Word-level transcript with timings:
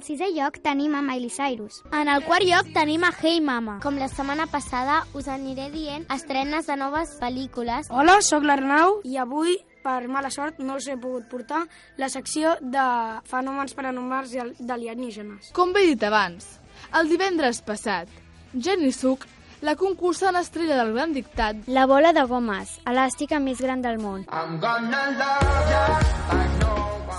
En 0.00 0.04
sisè 0.06 0.30
lloc 0.32 0.54
tenim 0.64 0.94
a 0.96 1.02
Miley 1.04 1.28
Cyrus. 1.28 1.82
En 1.92 2.08
el 2.08 2.22
quart 2.24 2.46
lloc 2.48 2.70
tenim 2.72 3.02
a 3.04 3.10
Hey 3.20 3.42
Mama. 3.44 3.74
Com 3.84 3.98
la 4.00 4.06
setmana 4.08 4.46
passada, 4.48 5.02
us 5.12 5.26
aniré 5.28 5.66
dient 5.74 6.06
estrenes 6.14 6.64
de 6.70 6.76
noves 6.80 7.18
pel·lícules. 7.20 7.90
Hola, 7.92 8.14
sóc 8.24 8.46
l'Arnau 8.48 9.02
i 9.04 9.18
avui, 9.20 9.58
per 9.84 10.08
mala 10.08 10.30
sort, 10.32 10.56
no 10.64 10.78
us 10.80 10.88
he 10.88 10.96
pogut 10.96 11.28
portar 11.28 11.66
la 12.00 12.08
secció 12.08 12.54
de 12.62 12.86
fenòmens 13.28 13.76
paranormals 13.76 14.32
i 14.32 14.40
al- 14.40 14.54
d'alienígenes. 14.56 15.52
Com 15.52 15.74
bé 15.76 15.84
he 15.84 15.92
dit 15.92 16.08
abans, 16.08 16.48
el 16.96 17.12
divendres 17.12 17.60
passat, 17.60 18.08
Jenny 18.56 18.92
Suk, 18.96 19.28
la 19.60 19.76
concursant 19.76 20.40
estrella 20.40 20.80
del 20.80 20.94
Gran 20.96 21.12
Dictat, 21.12 21.66
La 21.68 21.84
bola 21.84 22.14
de 22.16 22.24
gomes, 22.24 22.78
elàstica 22.86 23.36
més 23.38 23.60
gran 23.60 23.82
del 23.84 23.98
món. 24.00 24.24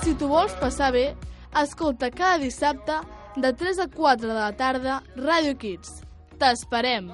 si 0.02 0.16
tu 0.16 0.28
vols 0.28 0.54
passar 0.54 0.92
bé, 0.92 1.12
escolta 1.60 2.12
cada 2.12 2.38
dissabte 2.38 3.00
de 3.36 3.54
3 3.54 3.80
a 3.80 3.88
4 3.88 4.28
de 4.28 4.34
la 4.34 4.52
tarda 4.56 5.02
Ràdio 5.16 5.58
Kids. 5.58 6.02
T'esperem! 6.40 7.12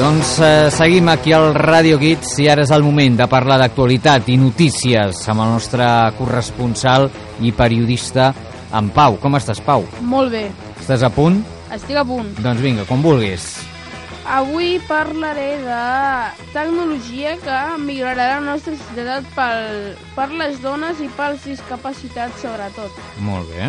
Doncs 0.00 0.38
eh, 0.40 0.70
seguim 0.72 1.10
aquí 1.12 1.34
al 1.36 1.50
Radio 1.52 1.98
Kids 2.00 2.38
i 2.40 2.46
ara 2.48 2.62
és 2.64 2.70
el 2.72 2.80
moment 2.80 3.18
de 3.18 3.26
parlar 3.28 3.58
d'actualitat 3.60 4.30
i 4.32 4.38
notícies 4.40 5.18
amb 5.28 5.44
el 5.44 5.50
nostre 5.58 5.84
corresponsal 6.16 7.10
i 7.44 7.52
periodista, 7.52 8.30
en 8.72 8.88
Pau. 8.96 9.18
Com 9.20 9.36
estàs, 9.36 9.60
Pau? 9.60 9.84
Molt 10.00 10.32
bé, 10.32 10.46
Estàs 10.80 11.04
a 11.04 11.12
punt? 11.12 11.42
estic 11.76 12.00
a 12.00 12.06
punt. 12.08 12.32
Doncs 12.40 12.64
vinga, 12.64 12.86
com 12.88 13.04
vulguis. 13.04 13.44
Avui 14.24 14.78
parlaré 14.88 15.58
de 15.68 15.84
tecnologia 16.54 17.36
que 17.44 17.60
millorarà 17.84 18.40
la 18.40 18.54
nostra 18.54 18.72
societat 18.80 19.28
pel, 19.36 19.96
per 20.16 20.30
les 20.32 20.62
dones 20.64 21.04
i 21.04 21.12
pels 21.12 21.44
discapacitats, 21.44 22.40
sobretot. 22.40 23.04
Molt 23.20 23.52
bé. 23.52 23.68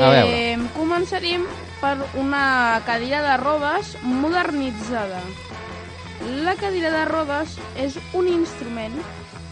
A 0.00 0.10
veure. 0.10 0.26
Eh, 0.26 0.58
començarem 0.74 1.46
per 1.82 1.96
una 2.14 2.80
cadira 2.86 3.22
de 3.26 3.36
rodes 3.42 3.96
modernitzada. 4.02 5.18
La 6.46 6.54
cadira 6.54 6.92
de 6.94 7.02
rodes 7.08 7.56
és 7.82 7.98
un 8.14 8.28
instrument 8.30 8.94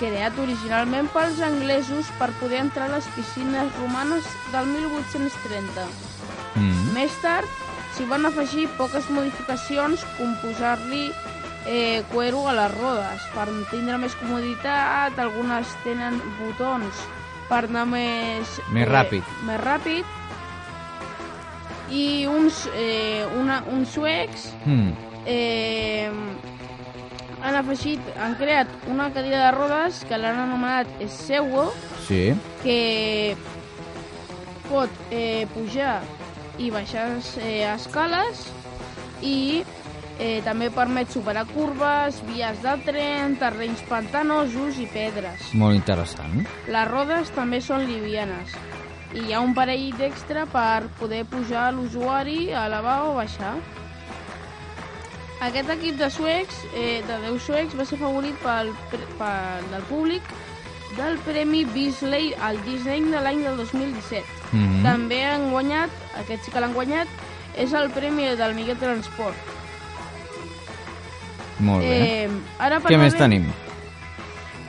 creat 0.01 0.39
originalment 0.41 1.11
pels 1.13 1.41
anglesos 1.45 2.09
per 2.21 2.31
poder 2.41 2.63
entrar 2.63 2.87
a 2.89 2.95
les 2.95 3.09
piscines 3.17 3.75
romanes 3.81 4.29
del 4.55 4.71
1830. 4.71 5.89
Mm. 6.55 6.95
Més 6.95 7.19
tard 7.25 7.51
s'hi 7.97 8.07
van 8.09 8.25
afegir 8.31 8.69
poques 8.79 9.11
modificacions 9.11 10.07
com 10.17 10.33
posar-li 10.45 11.11
eh, 11.67 12.03
cuero 12.15 12.47
a 12.49 12.55
les 12.57 12.79
rodes 12.79 13.27
per 13.35 13.49
tindre 13.73 13.99
més 14.01 14.15
comoditat, 14.23 15.19
algunes 15.19 15.75
tenen 15.85 16.23
botons 16.39 17.05
per 17.51 17.65
anar 17.67 17.85
més... 17.91 18.57
Més 18.71 18.89
ràpid. 18.89 19.37
Més 19.49 19.61
ràpid. 19.67 20.20
I 21.91 22.27
uns, 22.31 22.69
eh, 22.77 23.25
una, 23.41 23.63
uns 23.73 23.89
suecs 23.97 24.53
Mm. 24.65 24.93
eh, 25.27 26.11
han 27.43 27.57
afegit, 27.57 28.01
han 28.21 28.35
creat 28.37 28.69
una 28.89 29.11
cadira 29.13 29.47
de 29.47 29.51
rodes 29.57 30.05
que 30.09 30.19
l'han 30.19 30.39
anomenat 30.39 30.87
Seuo, 31.09 31.73
Sí. 32.07 32.35
que 32.63 33.35
pot 34.69 34.91
eh, 35.11 35.47
pujar 35.55 36.01
i 36.59 36.71
baixar 36.71 37.09
eh, 37.41 37.65
escales 37.75 38.45
i 39.23 39.63
eh, 40.21 40.41
també 40.45 40.69
permet 40.71 41.09
superar 41.11 41.47
curves, 41.49 42.21
vies 42.29 42.61
de 42.63 42.75
tren, 42.85 43.37
terrenys 43.41 43.81
pantanosos 43.89 44.77
i 44.79 44.85
pedres. 44.93 45.49
Molt 45.57 45.75
interessant. 45.79 46.45
Les 46.69 46.89
rodes 46.91 47.31
també 47.33 47.63
són 47.65 47.87
livianes 47.89 48.53
i 49.15 49.27
hi 49.27 49.33
ha 49.35 49.41
un 49.43 49.55
parell 49.55 49.91
d'extra 49.99 50.47
per 50.51 50.89
poder 51.01 51.25
pujar 51.27 51.71
l'usuari 51.75 52.53
a 52.53 52.67
elevar 52.71 53.01
o 53.09 53.15
baixar. 53.19 53.57
Aquest 55.41 55.71
equip 55.73 55.97
de 55.97 56.11
suecs, 56.13 56.61
eh, 56.75 57.01
de 57.09 57.17
10 57.25 57.43
suecs, 57.43 57.77
va 57.79 57.87
ser 57.89 57.99
favorit 57.99 58.37
pel, 58.45 58.75
pel, 58.93 59.71
del 59.73 59.87
públic 59.89 60.35
del 60.97 61.17
Premi 61.25 61.65
Bisley 61.65 62.35
al 62.43 62.59
disseny 62.67 63.11
de 63.11 63.23
l'any 63.23 63.43
del 63.47 63.57
2017. 63.57 64.27
Mhm. 64.53 64.83
També 64.85 65.25
han 65.25 65.51
guanyat, 65.51 65.91
aquests 66.21 66.47
sí 66.47 66.53
que 66.53 66.61
l'han 66.61 66.75
guanyat, 66.75 67.09
és 67.57 67.73
el 67.73 67.91
Premi 67.91 68.29
del 68.37 68.55
millor 68.55 68.77
transport. 68.77 69.37
Molt 71.59 71.83
bé. 71.85 72.25
Eh, 72.25 72.31
ara 72.59 72.81
Què 72.81 72.99
més 72.99 73.15
tenim? 73.15 73.51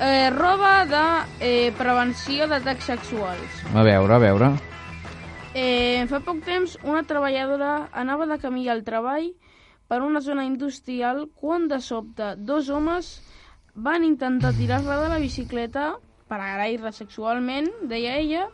Eh, 0.01 0.29
roba 0.33 0.85
de 0.89 1.03
eh, 1.45 1.73
prevenció 1.77 2.47
d'atacs 2.49 2.87
sexuals. 2.89 3.59
A 3.75 3.83
veure, 3.85 4.15
a 4.15 4.21
veure. 4.23 4.51
Eh, 5.53 6.07
fa 6.09 6.21
poc 6.25 6.39
temps, 6.45 6.77
una 6.81 7.03
treballadora 7.05 7.89
anava 7.93 8.25
de 8.25 8.39
camí 8.41 8.65
al 8.71 8.81
treball 8.87 9.27
per 9.91 9.99
una 10.01 10.21
zona 10.23 10.45
industrial 10.47 11.27
quan 11.35 11.67
de 11.67 11.81
sobte 11.83 12.35
dos 12.37 12.69
homes 12.71 13.19
van 13.75 14.03
intentar 14.07 14.55
tirar-la 14.57 14.97
de 15.03 15.11
la 15.11 15.19
bicicleta 15.19 15.91
per 16.27 16.39
agrair-la 16.39 16.91
sexualment, 16.95 17.69
deia 17.83 18.17
ella, 18.17 18.47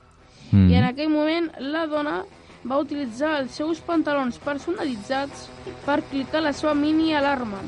Mm. 0.52 0.70
i 0.72 0.76
en 0.80 0.86
aquell 0.88 1.10
moment 1.12 1.50
la 1.60 1.86
dona 1.92 2.22
va 2.68 2.80
utilitzar 2.80 3.42
els 3.42 3.52
seus 3.60 3.82
pantalons 3.84 4.38
personalitzats 4.44 5.50
per 5.86 6.02
clicar 6.12 6.42
la 6.44 6.54
seva 6.54 6.74
mini 6.74 7.14
alarma. 7.16 7.60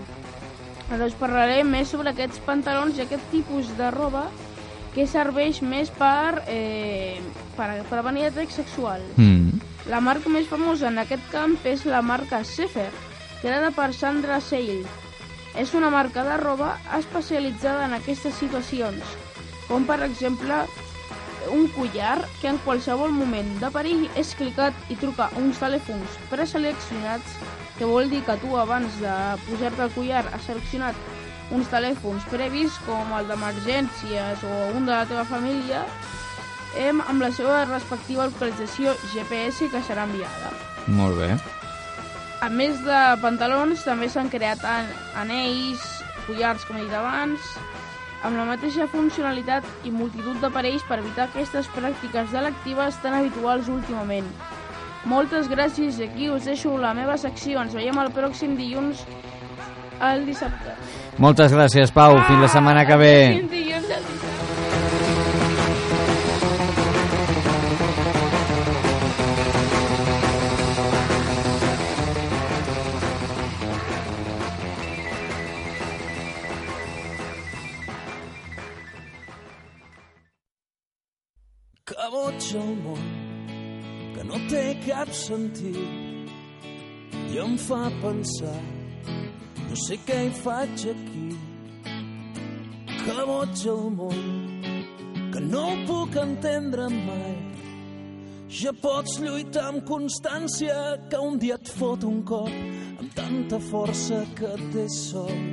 Ara 0.90 1.06
us 1.06 1.18
parlaré 1.18 1.62
més 1.64 1.92
sobre 1.94 2.10
aquests 2.10 2.42
pantalons 2.46 2.98
i 2.98 3.04
aquest 3.06 3.26
tipus 3.30 3.70
de 3.78 3.92
roba 3.94 4.26
que 4.96 5.06
serveix 5.06 5.62
més 5.62 5.92
per, 5.94 6.42
eh, 6.50 7.22
per 7.58 7.70
prevenir 7.92 8.26
atacs 8.30 8.58
sexuals. 8.58 9.06
Mm. 9.18 9.62
La 9.90 10.02
marca 10.02 10.30
més 10.34 10.50
famosa 10.50 10.90
en 10.90 10.98
aquest 11.02 11.30
camp 11.32 11.56
és 11.64 11.86
la 11.86 12.02
marca 12.02 12.42
Sefer, 12.44 12.90
creada 13.42 13.70
per 13.72 13.92
Sandra 13.94 14.42
Seil. 14.42 14.84
És 15.58 15.74
una 15.78 15.90
marca 15.94 16.24
de 16.26 16.38
roba 16.42 16.76
especialitzada 16.98 17.86
en 17.86 17.96
aquestes 17.98 18.36
situacions, 18.42 19.16
com 19.68 19.86
per 19.86 20.02
exemple 20.06 20.64
un 21.54 21.68
collar 21.74 22.28
que 22.42 22.50
en 22.50 22.60
qualsevol 22.66 23.14
moment 23.16 23.50
de 23.62 23.70
perill 23.74 24.06
és 24.20 24.36
clicat 24.38 24.76
i 24.90 24.98
truca 25.00 25.30
a 25.30 25.42
uns 25.42 25.62
telèfons 25.62 26.18
preseleccionats, 26.30 27.38
que 27.80 27.88
vol 27.88 28.10
dir 28.12 28.22
que 28.28 28.36
tu 28.44 28.58
abans 28.60 29.00
de 29.00 29.16
posar-te 29.48 29.86
el 29.88 29.94
collar 29.96 30.26
has 30.28 30.46
seleccionat 30.46 30.98
uns 31.56 31.70
telèfons 31.72 32.26
previs 32.30 32.76
com 32.86 33.14
el 33.18 33.30
d'emergències 33.30 34.44
o 34.46 34.58
un 34.76 34.86
de 34.86 34.94
la 34.94 35.06
teva 35.10 35.24
família 35.26 35.86
em, 36.78 37.00
amb 37.02 37.24
la 37.24 37.32
seva 37.34 37.64
respectiva 37.70 38.28
localització 38.28 38.94
GPS 39.14 39.72
que 39.72 39.82
serà 39.88 40.06
enviada. 40.06 40.52
Molt 41.00 41.18
bé. 41.18 41.32
A 42.46 42.52
més 42.52 42.78
de 42.86 43.00
pantalons, 43.24 43.82
també 43.84 44.08
s'han 44.12 44.30
creat 44.32 44.62
an 44.68 44.92
anells, 45.24 45.82
collars, 46.28 46.68
com 46.68 46.78
he 46.78 46.86
dit 46.86 46.94
abans, 46.96 47.50
amb 48.24 48.36
la 48.38 48.46
mateixa 48.48 48.88
funcionalitat 48.92 49.66
i 49.88 49.92
multitud 49.96 50.40
d'aparells 50.44 50.86
per 50.88 51.00
evitar 51.02 51.28
aquestes 51.28 51.68
pràctiques 51.76 52.32
delictives 52.36 53.00
tan 53.04 53.16
habituals 53.18 53.72
últimament. 53.72 54.28
Moltes 55.08 55.48
gràcies 55.48 56.00
i 56.00 56.08
aquí 56.10 56.30
us 56.30 56.46
deixo 56.50 56.76
la 56.78 56.94
meva 56.94 57.16
secció. 57.18 57.62
Ens 57.64 57.76
veiem 57.76 57.98
el 58.02 58.12
pròxim 58.16 58.58
dilluns 58.60 59.06
al 60.00 60.26
dissabte. 60.28 60.76
Moltes 61.20 61.54
gràcies, 61.56 61.92
Pau. 61.92 62.18
Fins 62.28 62.44
la 62.44 62.52
setmana 62.52 62.86
que 62.88 62.98
ve. 63.00 63.16
Pròxim 63.30 63.50
sentit 85.30 86.30
i 87.30 87.38
em 87.38 87.56
fa 87.62 87.84
pensar, 88.02 88.62
no 89.68 89.76
sé 89.78 90.00
què 90.08 90.18
hi 90.26 90.30
faig 90.42 90.86
aquí. 90.90 91.26
Que 93.04 93.18
boig 93.30 93.62
el 93.74 93.84
món, 93.94 94.24
que 95.34 95.44
no 95.46 95.66
ho 95.68 95.76
puc 95.90 96.18
entendre 96.24 96.88
mai. 96.96 97.36
Ja 98.60 98.74
pots 98.82 99.20
lluitar 99.22 99.68
amb 99.70 99.86
constància 99.86 100.78
que 101.12 101.22
un 101.22 101.38
dia 101.44 101.60
et 101.62 101.70
fot 101.78 102.08
un 102.10 102.24
cop 102.26 102.50
amb 102.50 103.14
tanta 103.14 103.60
força 103.70 104.24
que 104.40 104.50
et 104.56 104.66
té 104.74 104.88
sol. 104.96 105.46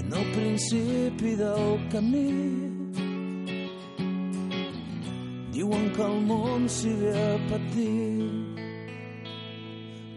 En 0.00 0.18
el 0.18 0.26
principi 0.34 1.36
del 1.38 1.78
camí 1.94 2.77
Diuen 5.58 5.88
que 5.90 6.04
el 6.06 6.20
món 6.22 6.68
s'hi 6.70 6.90
ve 7.00 7.12
a 7.18 7.30
patir, 7.50 8.26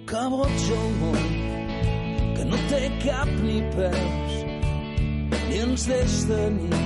que 0.09 0.19
boig 0.33 0.65
el 0.75 0.91
món, 0.99 1.23
que 2.35 2.43
no 2.49 2.59
té 2.69 2.81
cap 3.01 3.31
ni 3.41 3.55
peus, 3.73 4.35
ni 5.47 5.57
ens 5.63 5.87
deix 5.89 6.17
tenir 6.29 6.81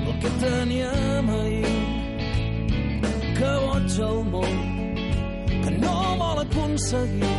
el 0.00 0.18
que 0.24 0.32
teníem 0.42 1.30
ahir. 1.36 1.76
Que 3.38 3.52
boig 3.68 3.98
el 4.08 4.18
món, 4.32 4.56
que 5.52 5.76
no 5.76 5.98
vol 6.24 6.42
aconseguir 6.42 7.36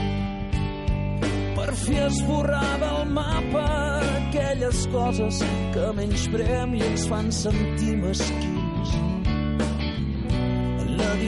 per 1.57 1.73
fi 1.81 1.99
esborrar 2.05 2.77
del 2.85 3.11
mapa 3.17 3.67
aquelles 4.13 4.87
coses 4.95 5.43
que 5.75 5.91
menysprem 5.99 6.79
i 6.79 6.85
ens 6.87 7.09
fan 7.11 7.35
sentir 7.43 7.97
mesquins 8.05 8.64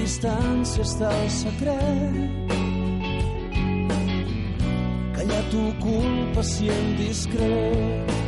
distància 0.07 0.85
està 0.87 1.11
el 1.11 1.29
secret. 1.35 2.55
tu 5.51 5.63
culpa 5.79 6.43
si 6.43 6.67
discret 6.99 8.26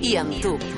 i 0.00 0.16
amb 0.16 0.42
tu. 0.42 0.77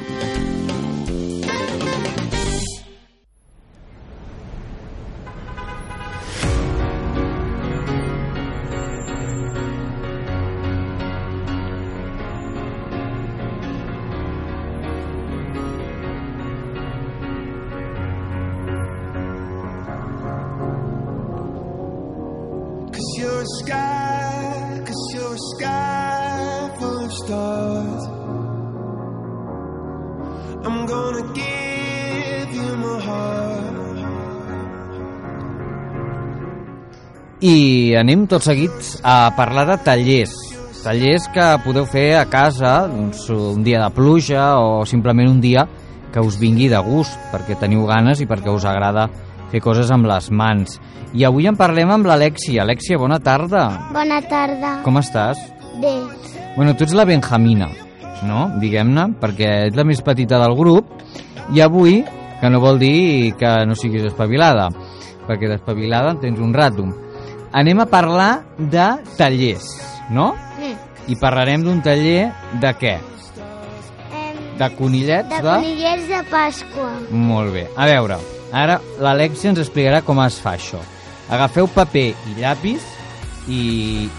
Anem 38.00 38.26
tots 38.28 38.48
seguits 38.48 38.94
a 39.04 39.30
parlar 39.36 39.66
de 39.68 39.76
tallers. 39.84 40.32
Tallers 40.80 41.26
que 41.34 41.46
podeu 41.64 41.84
fer 41.84 42.14
a 42.16 42.24
casa 42.30 42.86
doncs, 42.88 43.26
un 43.30 43.60
dia 43.64 43.82
de 43.82 43.90
pluja 43.92 44.54
o 44.56 44.86
simplement 44.88 45.28
un 45.28 45.40
dia 45.42 45.66
que 46.10 46.22
us 46.24 46.38
vingui 46.40 46.70
de 46.72 46.80
gust, 46.82 47.18
perquè 47.30 47.58
teniu 47.60 47.84
ganes 47.86 48.22
i 48.22 48.26
perquè 48.26 48.50
us 48.50 48.64
agrada 48.66 49.08
fer 49.50 49.60
coses 49.62 49.90
amb 49.92 50.08
les 50.08 50.30
mans. 50.32 50.78
I 51.12 51.26
avui 51.26 51.48
en 51.50 51.58
parlem 51.58 51.90
amb 51.90 52.06
l'Alexia. 52.06 52.62
Alexia, 52.62 52.98
bona 52.98 53.18
tarda. 53.20 53.66
Bona 53.92 54.20
tarda. 54.22 54.78
Com 54.86 54.98
estàs? 55.02 55.38
Bé. 55.82 55.92
Bueno, 56.56 56.74
tu 56.74 56.86
ets 56.86 56.94
la 56.96 57.06
Benjamina, 57.06 57.68
no? 58.26 58.46
Diguem-ne, 58.62 59.10
perquè 59.20 59.50
ets 59.68 59.78
la 59.78 59.86
més 59.86 60.02
petita 60.06 60.40
del 60.42 60.56
grup. 60.58 60.90
I 61.54 61.62
avui, 61.66 62.00
que 62.40 62.50
no 62.50 62.62
vol 62.62 62.78
dir 62.80 63.34
que 63.38 63.52
no 63.66 63.76
siguis 63.76 64.06
espavilada, 64.08 64.70
perquè 65.28 65.50
d'espavilada 65.50 66.14
en 66.14 66.24
tens 66.24 66.40
un 66.42 66.54
rato. 66.54 66.88
Anem 67.52 67.80
a 67.82 67.86
parlar 67.90 68.44
de 68.58 68.86
tallers, 69.18 69.66
no? 70.10 70.32
Mm. 70.58 70.76
I 71.10 71.16
parlarem 71.18 71.64
d'un 71.66 71.80
taller 71.82 72.30
de 72.62 72.70
què? 72.78 72.98
De 74.60 74.68
conillets 74.76 75.28
De 75.32 75.40
de... 75.42 75.54
conillets 75.56 76.06
de 76.06 76.20
Pasqua. 76.30 76.90
Molt 77.10 77.54
bé. 77.54 77.64
A 77.74 77.88
veure, 77.88 78.18
ara 78.52 78.76
l'Alexia 79.00 79.50
ens 79.50 79.62
explicarà 79.62 80.02
com 80.06 80.20
es 80.22 80.36
fa 80.38 80.52
això. 80.58 80.78
Agafeu 81.32 81.66
paper 81.74 82.10
i 82.12 82.36
llapis 82.38 82.84
i, 83.48 83.62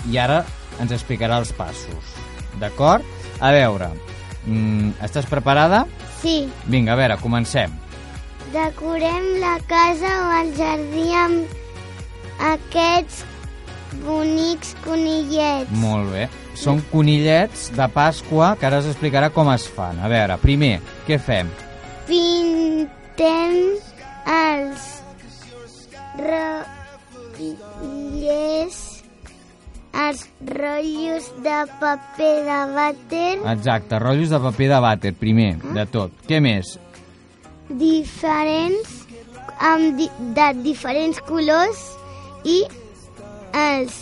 i 0.10 0.18
ara 0.20 0.42
ens 0.82 0.92
explicarà 0.92 1.38
els 1.40 1.54
passos. 1.56 2.16
D'acord? 2.60 3.06
A 3.40 3.54
veure, 3.56 3.92
mm, 4.46 4.98
estàs 5.06 5.30
preparada? 5.30 5.86
Sí. 6.20 6.50
Vinga, 6.66 6.98
a 6.98 7.00
veure, 7.00 7.20
comencem. 7.22 7.72
Decorem 8.52 9.38
la 9.40 9.56
casa 9.70 10.12
o 10.26 10.32
el 10.42 10.56
jardí 10.58 11.08
amb 11.16 11.61
aquests 12.42 13.24
bonics 14.06 14.76
conillets. 14.86 15.72
Molt 15.82 16.12
bé. 16.14 16.28
Són 16.58 16.82
conillets 16.92 17.70
de 17.76 17.88
Pasqua 17.94 18.56
que 18.60 18.66
ara 18.68 18.80
es 18.82 18.88
explicarà 18.92 19.30
com 19.34 19.50
es 19.54 19.68
fan. 19.72 20.00
A 20.02 20.08
veure, 20.12 20.38
primer, 20.42 20.80
què 21.08 21.18
fem? 21.22 21.50
Pintem 22.10 23.56
els 24.28 24.80
rotllers, 26.22 27.58
els 30.06 30.22
rotllos 30.52 31.26
de 31.46 31.60
paper 31.80 32.36
de 32.48 32.60
vàter 32.76 33.32
Exacte, 33.56 34.00
rotllos 34.00 34.30
de 34.32 34.40
paper 34.46 34.68
de 34.76 34.80
vàter, 34.88 35.14
primer, 35.18 35.52
de 35.76 35.86
tot. 35.92 36.12
Què 36.28 36.40
més? 36.44 36.78
diferents, 37.78 39.06
amb 39.60 39.98
di 39.98 40.08
de 40.36 40.48
diferents 40.64 41.20
colors 41.28 41.82
i 42.46 42.62
els 43.58 43.98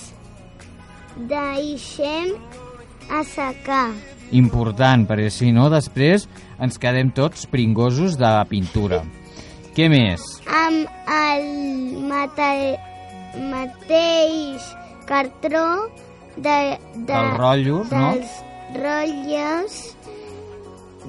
deixem 1.29 2.35
assecar. 3.09 3.89
Important, 4.31 5.07
perquè 5.09 5.31
si 5.33 5.49
no, 5.51 5.69
després 5.73 6.27
ens 6.61 6.77
quedem 6.77 7.09
tots 7.15 7.47
pringosos 7.49 8.17
de 8.19 8.33
pintura. 8.51 9.01
Què 9.73 9.87
més? 9.89 10.21
amb 10.69 10.87
el 11.13 11.45
mate 12.09 12.77
mateix 13.51 14.65
cartró 15.09 15.89
de, 16.35 16.77
de, 16.95 17.13
Dels 17.13 17.37
rotllos, 17.39 17.91
no? 17.91 18.11
dels 18.11 18.35
rotllos 18.83 19.79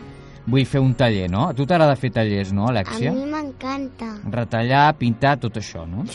vull 0.50 0.65
fer 0.65 0.82
un 0.82 0.94
taller, 0.98 1.29
no? 1.32 1.48
A 1.50 1.53
tu 1.53 1.65
t'agrada 1.70 1.96
fer 2.00 2.12
tallers, 2.15 2.51
no, 2.53 2.65
A 2.68 2.74
Alexia? 2.74 3.12
mi 3.13 3.25
m'encanta. 3.29 4.10
Retallar, 4.32 4.96
pintar, 4.98 5.38
tot 5.39 5.58
això, 5.62 5.86
no? 5.88 6.06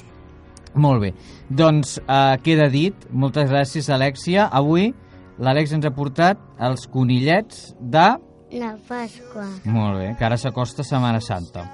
Molt 0.75 1.01
bé. 1.03 1.13
Doncs 1.49 1.99
eh, 2.03 2.37
queda 2.43 2.69
dit. 2.69 2.95
Moltes 3.11 3.49
gràcies, 3.51 3.89
Alexia. 3.95 4.49
Avui 4.51 4.93
l'Àlex 5.39 5.73
ens 5.75 5.87
ha 5.87 5.91
portat 5.95 6.39
els 6.59 6.87
conillets 6.91 7.75
de... 7.81 8.09
La 8.55 8.77
Pasqua. 8.87 9.49
Molt 9.67 9.99
bé, 9.99 10.13
que 10.19 10.25
ara 10.25 10.37
s'acosta 10.39 10.85
Setmana 10.87 11.19
Santa. 11.21 11.65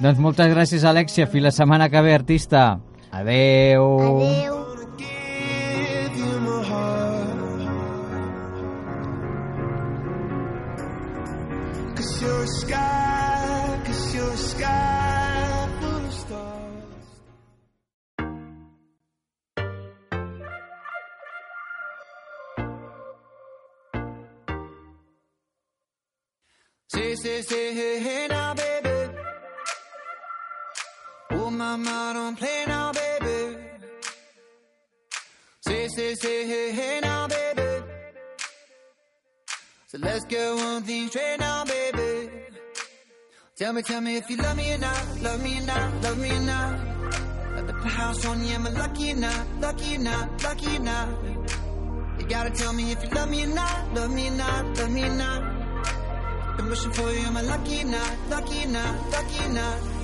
Doncs 0.00 0.20
moltes 0.20 0.52
gràcies, 0.52 0.84
Alexia. 0.84 1.26
Fins 1.32 1.44
la 1.48 1.52
setmana 1.52 1.88
que 1.88 2.00
ve, 2.04 2.12
artista. 2.14 2.78
Adeu. 3.10 3.86
Adeu. 4.00 4.59
Say, 27.22 27.42
say, 27.42 27.74
hey, 27.74 28.00
hey 28.00 28.26
now, 28.30 28.54
baby. 28.54 29.12
Oh, 31.32 31.50
mama, 31.50 32.12
don't 32.14 32.34
play 32.34 32.64
now, 32.66 32.92
baby. 32.92 33.58
Say, 35.60 35.88
say, 35.88 36.14
say, 36.14 36.46
hey, 36.46 36.72
hey 36.72 37.00
now, 37.02 37.28
baby. 37.28 37.84
So 39.88 39.98
let's 39.98 40.24
get 40.24 40.54
one 40.54 40.82
thing 40.84 41.08
straight 41.08 41.36
now, 41.40 41.66
baby. 41.66 42.30
Tell 43.54 43.74
me, 43.74 43.82
tell 43.82 44.00
me 44.00 44.16
if 44.16 44.30
you 44.30 44.36
love 44.38 44.56
me 44.56 44.72
or 44.72 44.78
not, 44.78 45.20
love 45.20 45.42
me 45.42 45.58
or 45.58 45.66
not, 45.66 46.02
love 46.02 46.18
me 46.18 46.30
or 46.30 46.40
not. 46.40 46.80
At 47.58 47.66
the 47.66 47.74
house 47.74 48.24
on 48.24 48.42
you, 48.46 48.54
am 48.54 48.66
I 48.66 48.70
lucky 48.70 49.12
or 49.12 49.16
not, 49.16 49.46
lucky 49.60 49.96
or 49.96 49.98
not, 49.98 50.42
lucky 50.42 50.76
or 50.78 50.80
not? 50.80 51.08
You 52.18 52.26
gotta 52.26 52.48
tell 52.48 52.72
me 52.72 52.92
if 52.92 53.04
you 53.04 53.10
love 53.10 53.28
me 53.28 53.44
or 53.44 53.48
not, 53.48 53.92
love 53.92 54.10
me 54.10 54.28
or 54.28 54.30
not, 54.30 54.78
love 54.78 54.90
me 54.90 55.04
or 55.04 55.14
not. 55.14 55.49
Been 56.56 56.68
wishing 56.68 56.92
for 56.92 57.10
you, 57.10 57.26
am 57.26 57.36
lucky 57.42 57.84
or 57.84 58.16
lucky 58.28 58.66
or 58.66 58.94
lucky 59.10 59.48
or? 59.48 59.99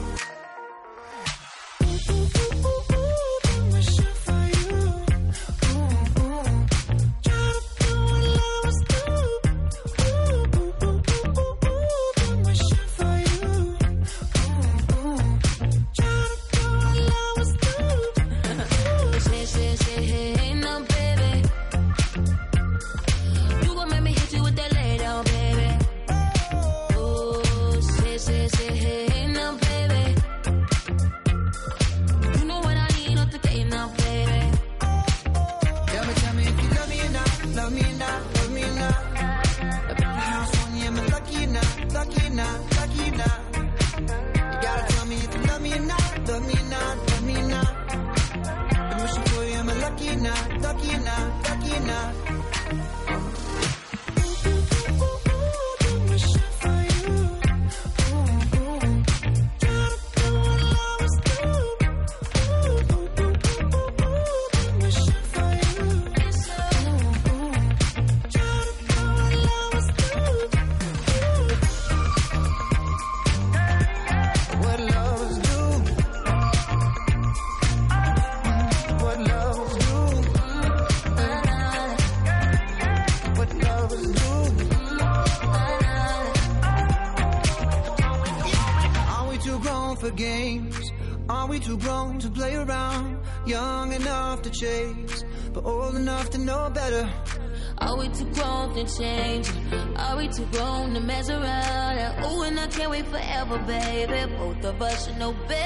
Change? 98.86 99.50
Are 99.96 100.16
we 100.16 100.28
too 100.28 100.46
grown 100.52 100.94
to 100.94 101.00
mess 101.00 101.28
around? 101.28 102.14
Oh, 102.22 102.42
and 102.42 102.58
I 102.58 102.66
can't 102.68 102.90
wait 102.90 103.06
forever, 103.06 103.58
baby. 103.58 104.32
Both 104.36 104.64
of 104.64 104.80
us 104.82 105.06
should 105.06 105.18
know 105.18 105.32
better. 105.48 105.65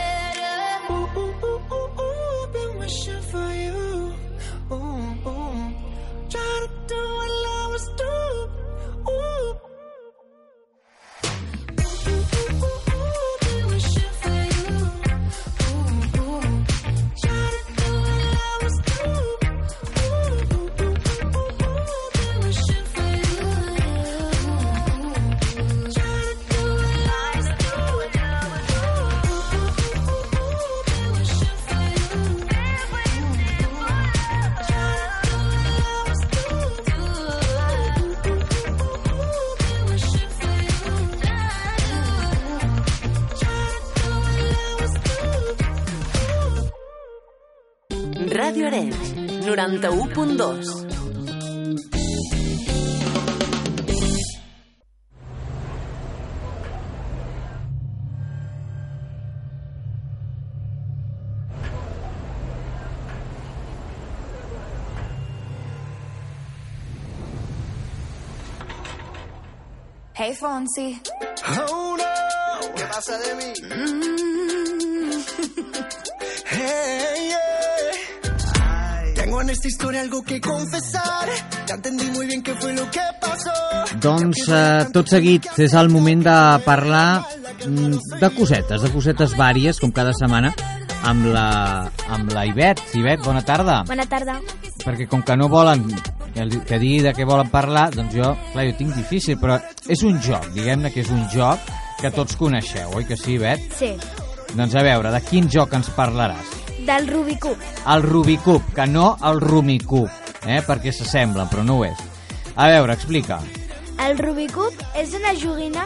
Fonsi. 70.40 70.98
Oh 71.68 71.96
no, 71.98 72.74
¿qué 72.74 72.84
pasa 72.84 73.18
de 73.18 73.34
mí? 73.34 73.52
Hey, 76.52 77.28
yeah. 77.28 79.14
Tengo 79.14 79.40
en 79.42 79.50
esta 79.50 79.68
historia 79.68 80.00
algo 80.00 80.22
que 80.22 80.40
confesar. 80.40 81.28
Ya 81.66 81.74
entendí 81.74 82.10
muy 82.10 82.26
bien 82.26 82.42
qué 82.42 82.54
fue 82.54 82.72
lo 82.72 82.90
que 82.90 83.00
pasó. 83.20 83.52
Doncs 84.00 84.48
eh, 84.48 84.86
tot 84.92 85.06
seguit 85.12 85.46
és 85.60 85.74
el 85.78 85.92
moment 85.92 86.24
de 86.26 86.36
parlar 86.64 87.22
mm, 87.68 88.18
de 88.20 88.30
cosetes, 88.34 88.82
de 88.82 88.90
cosetes 88.90 89.36
vàries, 89.38 89.78
com 89.78 89.92
cada 89.92 90.12
setmana, 90.16 90.54
amb 91.04 91.28
la, 91.34 91.48
amb 92.08 92.32
la 92.34 92.46
Ivet. 92.48 92.80
Ivet, 92.98 93.22
bona 93.24 93.44
tarda. 93.46 93.82
Bona 93.86 94.08
tarda. 94.08 94.40
Perquè 94.82 95.06
com 95.06 95.22
que 95.22 95.36
no 95.36 95.52
volen 95.52 95.86
que, 96.34 96.78
digui 96.78 97.00
de 97.04 97.12
què 97.16 97.26
volen 97.28 97.50
parlar, 97.50 97.88
doncs 97.95 98.14
jo, 98.14 98.32
clar, 98.52 98.66
jo 98.69 98.76
tinc 98.78 98.97
difícil, 98.97 99.38
però 99.40 99.58
és 99.90 100.02
un 100.06 100.21
joc, 100.23 100.50
diguem-ne 100.54 100.93
que 100.95 101.02
és 101.04 101.10
un 101.14 101.26
joc 101.32 101.71
que 102.00 102.10
tots 102.14 102.38
coneixeu, 102.40 102.93
oi 102.97 103.06
que 103.08 103.19
sí, 103.19 103.36
Ivet? 103.36 103.66
Sí. 103.76 103.93
Doncs 104.54 104.75
a 104.75 104.84
veure, 104.86 105.12
de 105.12 105.21
quin 105.26 105.50
joc 105.50 105.75
ens 105.78 105.90
parlaràs? 105.95 106.56
Del 106.86 107.06
Rubicub. 107.10 107.58
El 107.93 108.02
Rubicub, 108.06 108.71
que 108.75 108.86
no 108.88 109.12
el 109.28 109.40
Rumicub, 109.43 110.08
eh? 110.47 110.60
perquè 110.66 110.95
s'assemblen, 110.95 111.50
però 111.50 111.64
no 111.66 111.80
ho 111.80 111.84
és. 111.86 112.06
A 112.56 112.71
veure, 112.73 112.97
explica. 112.97 113.40
El 114.00 114.19
Rubicub 114.19 114.75
és 114.99 115.12
una 115.19 115.34
joguina 115.36 115.84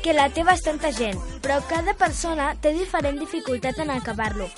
que 0.00 0.14
la 0.16 0.30
té 0.32 0.42
bastanta 0.46 0.90
gent, 0.96 1.20
però 1.44 1.60
cada 1.68 1.92
persona 1.94 2.54
té 2.64 2.72
diferent 2.72 3.20
dificultat 3.20 3.78
en 3.84 3.92
acabar-lo. 3.92 4.48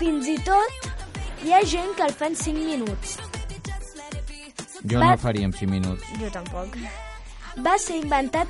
Fins 0.00 0.30
i 0.32 0.38
tot 0.46 1.44
hi 1.44 1.52
ha 1.52 1.60
gent 1.68 1.92
que 1.96 2.08
el 2.08 2.16
fa 2.16 2.32
en 2.32 2.36
5 2.36 2.64
minuts. 2.64 3.18
Jo 4.84 4.98
Va- 5.00 5.10
no 5.12 5.18
faria 5.18 5.44
en 5.44 5.52
5 5.52 5.70
minuts. 5.70 6.02
Jo 6.20 6.30
tampoc. 6.30 6.76
Va 7.66 7.76
ser 7.78 7.96
inventat 7.96 8.48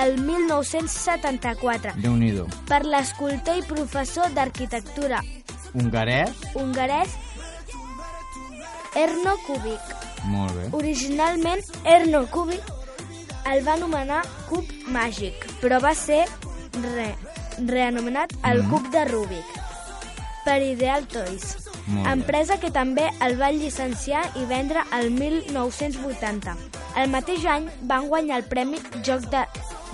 el 0.00 0.20
1974 0.22 1.92
Déu-n'hi-do. 1.96 2.46
per 2.66 2.84
l'escultor 2.86 3.58
i 3.58 3.62
professor 3.62 4.30
d'arquitectura 4.32 5.20
Hongarès? 5.74 6.30
hongarès 6.54 7.10
Erno 8.94 9.36
Kubik. 9.46 9.80
Molt 10.24 10.52
bé. 10.56 10.68
Originalment, 10.72 11.62
Erno 11.84 12.26
Kubik 12.26 12.62
el 13.52 13.62
va 13.66 13.74
anomenar 13.74 14.22
cub 14.48 14.64
màgic, 14.88 15.34
però 15.62 15.78
va 15.80 15.94
ser 15.94 16.24
re, 16.82 17.14
reanomenat 17.66 18.32
el 18.44 18.62
Mhm. 18.62 18.70
cub 18.70 18.90
de 18.90 19.04
Rubik 19.04 19.46
per 20.44 20.60
Ideal 20.62 21.06
Toys. 21.06 21.69
Empresa 22.10 22.58
que 22.60 22.70
també 22.70 23.08
el 23.24 23.36
va 23.40 23.50
llicenciar 23.54 24.22
i 24.38 24.44
vendre 24.50 24.84
el 24.96 25.10
1980. 25.14 26.56
El 27.00 27.10
mateix 27.10 27.44
any 27.46 27.68
van 27.90 28.08
guanyar 28.10 28.40
el 28.40 28.48
premi 28.50 28.80
Joc 29.06 29.26
de 29.32 29.44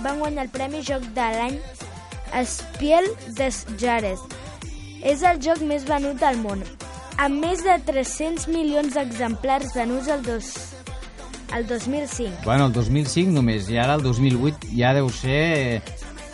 van 0.01 0.19
guanyar 0.19 0.45
el 0.45 0.53
premi 0.53 0.83
Joc 0.85 1.05
de 1.15 1.27
l'any 1.37 1.59
Spiel 2.45 3.07
des 3.37 3.65
Jahres. 3.79 4.21
És 5.05 5.23
el 5.23 5.39
joc 5.41 5.61
més 5.65 5.85
venut 5.87 6.17
del 6.21 6.39
món, 6.41 6.63
amb 7.21 7.41
més 7.41 7.61
de 7.65 7.77
300 7.87 8.47
milions 8.51 8.97
d'exemplars 8.97 9.73
venuts 9.77 10.09
el, 10.11 10.23
dos, 10.25 10.49
el 11.55 11.67
2005. 11.69 12.43
Bueno, 12.45 12.67
el 12.67 12.73
2005 12.73 13.31
només, 13.33 13.69
i 13.69 13.77
ara 13.81 13.97
el 13.97 14.05
2008 14.05 14.73
ja 14.77 14.93
deu 14.97 15.09
ser... 15.13 15.81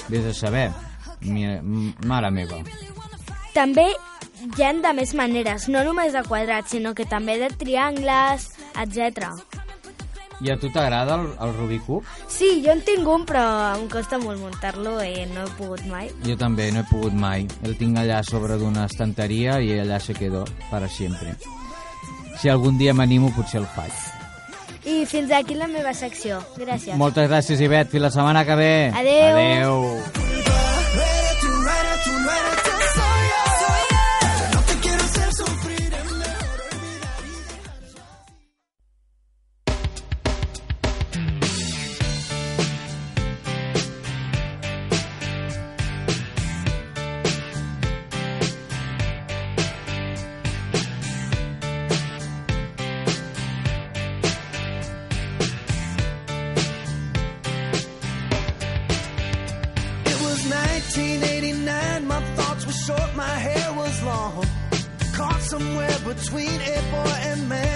Vés 0.09 0.25
a 0.27 0.33
saber. 0.35 0.65
Mira, 1.23 1.61
mare 2.03 2.31
meva. 2.35 2.57
També 3.55 3.85
hi 4.43 4.63
han 4.65 4.81
de 4.83 4.91
més 4.97 5.13
maneres, 5.15 5.67
no 5.71 5.83
només 5.87 6.13
de 6.13 6.23
quadrats, 6.27 6.73
sinó 6.75 6.93
que 6.97 7.05
també 7.09 7.37
de 7.39 7.49
triangles, 7.49 8.49
etc. 8.81 9.29
I 10.43 10.51
a 10.51 10.57
tu 10.59 10.67
t'agrada 10.73 11.15
el, 11.15 11.27
el 11.39 11.53
Rubicub? 11.55 12.03
Sí, 12.27 12.57
jo 12.65 12.73
en 12.73 12.81
tinc 12.83 13.07
un, 13.07 13.23
però 13.29 13.43
em 13.77 13.85
costa 13.91 14.19
molt 14.19 14.41
muntar-lo 14.41 14.97
i 15.05 15.23
no 15.31 15.45
he 15.45 15.53
pogut 15.59 15.85
mai. 15.87 16.09
Jo 16.25 16.35
també, 16.39 16.67
no 16.75 16.83
he 16.83 16.89
pogut 16.89 17.15
mai. 17.15 17.47
El 17.63 17.77
tinc 17.79 18.01
allà 18.01 18.19
sobre 18.27 18.57
d'una 18.59 18.87
estanteria 18.91 19.61
i 19.63 19.71
allà 19.79 20.01
se 20.03 20.17
quedó 20.17 20.43
para 20.71 20.89
sempre. 20.91 21.37
Si 22.41 22.51
algun 22.51 22.77
dia 22.81 22.95
m'animo, 22.97 23.31
potser 23.37 23.61
el 23.61 23.69
faig. 23.77 23.93
I 24.83 25.05
fins 25.07 25.31
aquí 25.31 25.55
la 25.55 25.69
meva 25.71 25.93
secció. 25.95 26.41
Gràcies. 26.59 26.97
Moltes 26.99 27.29
gràcies, 27.31 27.61
Ivet. 27.63 27.93
Fins 27.93 28.09
la 28.09 28.11
setmana 28.11 28.43
que 28.43 28.59
ve. 28.59 28.73
Adeu. 28.91 29.39
Adeu. 29.39 30.52
Between 66.15 66.61
a 66.61 66.81
boy 66.91 67.15
and 67.23 67.49
man. 67.49 67.72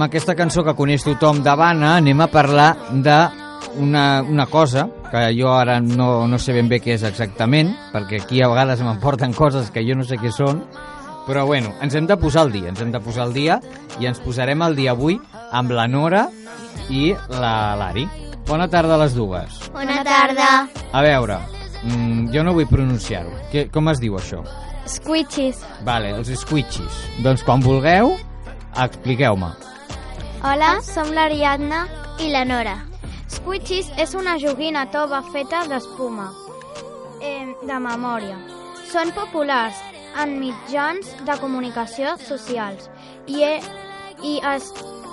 Amb 0.00 0.06
aquesta 0.06 0.32
cançó 0.32 0.62
que 0.64 0.72
coneix 0.72 1.02
tothom 1.04 1.42
d'Havana 1.44 1.90
anem 1.98 2.22
a 2.24 2.26
parlar 2.32 2.70
de 3.04 3.16
una, 3.84 4.22
una 4.24 4.46
cosa 4.48 4.86
que 5.10 5.26
jo 5.36 5.50
ara 5.52 5.74
no, 5.84 6.24
no 6.24 6.38
sé 6.40 6.54
ben 6.56 6.70
bé 6.72 6.78
què 6.80 6.94
és 6.94 7.04
exactament, 7.04 7.74
perquè 7.92 8.22
aquí 8.22 8.40
a 8.40 8.48
vegades 8.48 8.80
m'emporten 8.80 9.36
coses 9.36 9.68
que 9.68 9.84
jo 9.84 9.98
no 9.98 10.08
sé 10.08 10.16
què 10.16 10.32
són, 10.32 10.64
Però 11.28 11.44
bueno, 11.46 11.74
ens 11.84 11.94
hem 11.94 12.08
de 12.08 12.16
posar 12.16 12.46
al 12.46 12.50
dia, 12.50 12.70
ens 12.72 12.80
hem 12.80 12.88
de 12.90 12.98
posar 13.04 13.26
al 13.26 13.34
dia 13.36 13.60
i 14.00 14.08
ens 14.08 14.18
posarem 14.24 14.64
al 14.64 14.72
dia 14.74 14.96
avui 14.96 15.20
amb 15.52 15.76
la 15.76 15.84
Nora 15.86 16.24
i 16.88 17.12
la 17.36 17.76
Lari. 17.76 18.08
Bona 18.48 18.66
tarda 18.72 18.96
a 18.96 19.02
les 19.04 19.14
dues. 19.14 19.60
Bona 19.76 20.00
tarda. 20.02 20.50
A 20.90 21.04
veure, 21.04 21.36
mm, 21.84 22.32
jo 22.32 22.42
no 22.42 22.56
vull 22.56 22.66
pronunciar-ho. 22.66 23.36
Com 23.70 23.92
es 23.92 24.00
diu 24.00 24.16
això? 24.16 24.40
Squitches. 24.88 25.60
Vale, 25.84 26.16
els 26.16 26.32
squitches. 26.40 27.04
Doncs 27.22 27.44
quan 27.44 27.60
vulgueu, 27.60 28.16
expliqueu-me. 28.74 29.69
Hola, 30.42 30.80
som 30.80 31.10
l'Ariadna 31.12 31.82
I 32.24 32.30
la 32.32 32.46
Nora. 32.48 32.78
Squitches 33.28 33.90
és 34.00 34.14
una 34.16 34.38
joguina 34.40 34.86
tova 34.88 35.18
feta 35.34 35.66
d'espuma, 35.68 36.30
eh, 37.20 37.52
de 37.60 37.76
memòria. 37.84 38.38
Són 38.88 39.12
populars 39.12 39.76
en 40.16 40.32
mitjans 40.40 41.10
de 41.28 41.36
comunicació 41.42 42.14
socials 42.24 42.88
i, 43.26 43.42
e, 43.44 43.60
i, 44.24 44.38
es, 44.54 44.70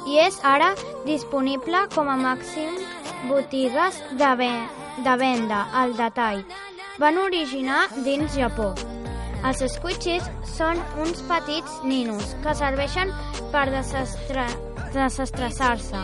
i 0.07 0.15
és 0.23 0.39
ara 0.47 0.71
disponible 1.03 1.83
com 1.91 2.07
a 2.07 2.15
màxim 2.15 2.79
botigues 3.27 3.99
de, 4.13 4.31
ve, 4.39 4.53
de 5.03 5.17
venda 5.19 5.65
al 5.73 5.91
detall. 5.99 6.45
Van 7.03 7.19
originar 7.19 7.83
dins 8.07 8.31
Japó. 8.39 8.71
Els 9.43 9.59
squitches 9.75 10.31
són 10.55 10.79
uns 11.03 11.19
petits 11.27 11.83
ninos 11.83 12.31
que 12.47 12.55
serveixen 12.55 13.11
per 13.51 13.67
desestre, 13.75 14.47
desestressar-se, 14.93 16.03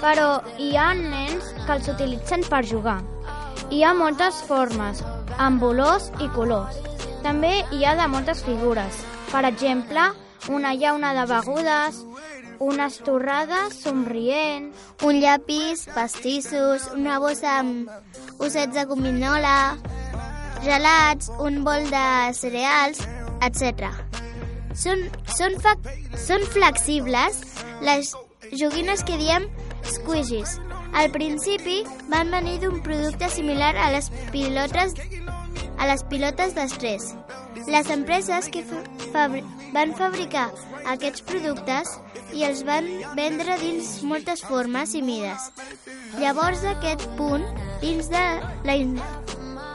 però 0.00 0.28
hi 0.58 0.74
ha 0.76 0.92
nens 0.98 1.50
que 1.64 1.76
els 1.76 1.90
utilitzen 1.92 2.44
per 2.50 2.64
jugar. 2.68 3.00
Hi 3.70 3.82
ha 3.84 3.94
moltes 3.96 4.42
formes, 4.48 5.02
amb 5.38 5.62
olors 5.64 6.10
i 6.20 6.28
colors. 6.34 6.76
També 7.24 7.54
hi 7.72 7.84
ha 7.84 7.94
de 7.96 8.08
moltes 8.12 8.42
figures. 8.44 9.00
Per 9.30 9.44
exemple, 9.48 10.10
una 10.52 10.74
llauna 10.76 11.14
de 11.16 11.24
begudes, 11.30 12.02
unes 12.60 12.98
torrades 13.04 13.80
somrient, 13.82 14.72
Un 15.02 15.20
llapis, 15.20 15.86
pastissos, 15.94 16.86
una 16.94 17.18
bossa 17.18 17.58
amb 17.60 17.90
ossets 18.38 18.74
de 18.76 18.84
gominola, 18.88 19.76
gelats, 20.64 21.30
un 21.40 21.62
bol 21.64 21.88
de 21.90 22.06
cereals, 22.32 23.02
etc. 23.42 23.90
Són, 24.74 25.04
són, 25.36 25.54
fa, 25.62 25.74
són 26.18 26.42
flexibles 26.50 27.40
les 27.86 28.12
joguines 28.58 29.04
que 29.06 29.16
diem 29.20 29.46
squishies. 29.86 30.58
Al 30.94 31.10
principi 31.14 31.82
van 32.10 32.30
venir 32.30 32.58
d'un 32.62 32.80
producte 32.82 33.28
similar 33.30 33.74
a 33.76 33.90
les 33.94 34.10
pilotes 34.34 34.94
a 35.78 35.88
les 35.90 36.04
pilotes 36.06 36.54
d'estrès. 36.54 37.14
Les 37.66 37.88
empreses 37.90 38.46
que 38.48 38.62
fa- 38.66 38.82
fabri 39.12 39.42
van 39.74 39.94
fabricar 39.98 40.46
aquests 40.92 41.24
productes 41.26 41.90
i 42.32 42.44
els 42.46 42.62
van 42.66 42.86
vendre 43.18 43.56
dins 43.58 44.02
moltes 44.06 44.42
formes 44.46 44.94
i 44.94 45.02
mides. 45.02 45.50
Llavors, 46.18 46.62
d'aquest 46.62 47.04
punt, 47.18 47.44
dins 47.82 48.08
de 48.10 48.24
la, 48.64 48.76
in 48.78 48.94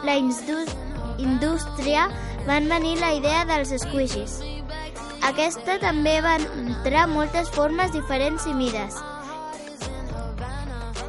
la 0.08 0.16
indústria, 1.20 2.08
van 2.48 2.70
venir 2.72 2.96
la 3.04 3.14
idea 3.20 3.44
dels 3.46 3.76
squishies. 3.84 4.40
Aquesta 5.28 5.78
també 5.82 6.20
va 6.24 6.38
entrar 6.40 7.08
moltes 7.12 7.50
formes 7.52 7.92
diferents 7.92 8.46
i 8.48 8.54
mides. 8.54 8.96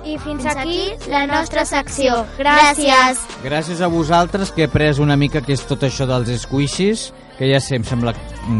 I 0.05 0.17
fins, 0.19 0.43
Fins 0.43 0.47
aquí, 0.47 0.93
aquí 0.97 1.11
la 1.13 1.27
nostra 1.29 1.65
secció. 1.69 2.25
Gràcies. 2.39 3.21
Gràcies 3.45 3.83
a 3.85 3.89
vosaltres 3.93 4.51
que 4.51 4.65
he 4.65 4.69
pres 4.73 4.99
una 4.99 5.17
mica 5.17 5.43
que 5.45 5.53
és 5.53 5.63
tot 5.69 5.85
això 5.87 6.07
dels 6.09 6.31
squishies, 6.43 7.11
que 7.39 7.51
ja 7.53 7.61
sé, 7.61 7.77
em 7.77 7.85
sembla 7.85 8.15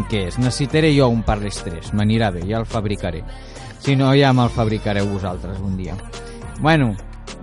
que 0.09 0.27
és. 0.29 0.37
Necessitaré 0.37 0.93
jo 0.95 1.09
un 1.09 1.23
per 1.25 1.39
l'estrès, 1.41 1.91
m'anirà 1.97 2.29
bé, 2.31 2.45
ja 2.47 2.61
el 2.61 2.67
fabricaré. 2.69 3.23
Si 3.81 3.95
no, 3.97 4.11
ja 4.13 4.29
me'l 4.37 4.53
fabricareu 4.53 5.09
vosaltres 5.09 5.59
un 5.59 5.75
dia. 5.77 5.97
Bueno, 6.59 6.93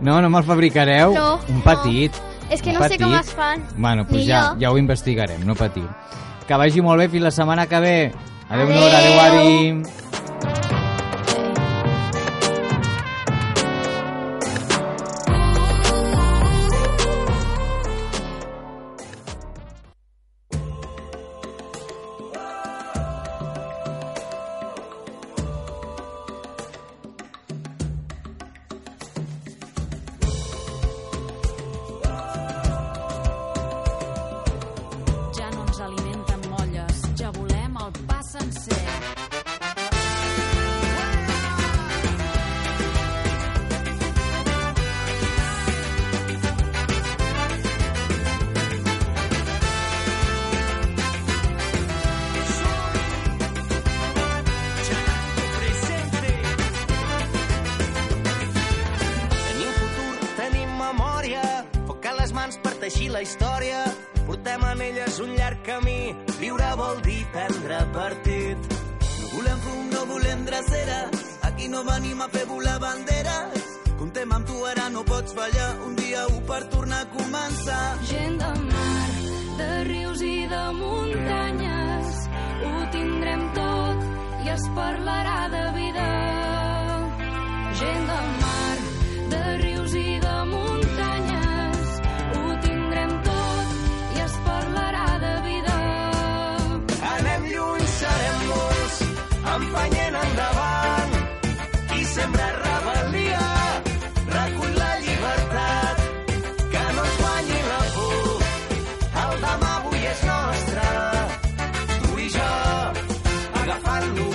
no, 0.01 0.21
no 0.23 0.31
me'l 0.31 0.47
fabricareu? 0.47 1.13
No, 1.15 1.41
un 1.51 1.59
no. 1.59 1.65
petit. 1.67 2.15
És 2.49 2.63
que 2.63 2.73
no 2.73 2.87
sé 2.87 2.97
com 2.97 3.11
petit. 3.11 3.27
es 3.27 3.35
fan. 3.35 3.67
Bueno, 3.77 4.05
doncs 4.07 4.17
Ni 4.23 4.27
ja, 4.31 4.53
jo. 4.53 4.61
ja 4.63 4.71
ho 4.71 4.79
investigarem, 4.79 5.43
no 5.45 5.59
patiu. 5.59 5.89
Que 6.49 6.57
vagi 6.57 6.81
molt 6.81 7.03
bé 7.03 7.11
fins 7.13 7.27
la 7.29 7.31
setmana 7.31 7.67
que 7.69 7.81
ve. 7.85 7.97
Adéu. 8.49 8.71
Nora, 8.73 8.99
adéu, 9.05 9.21
Ari. 9.21 10.08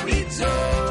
rejoice. 0.06 0.83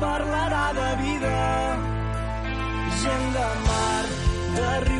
Parlarà 0.00 0.66
de 0.78 0.90
vida. 1.02 1.36
Gent 3.02 3.26
de 3.36 3.48
mar, 3.68 4.04
de 4.56 4.68
rius 4.88 4.95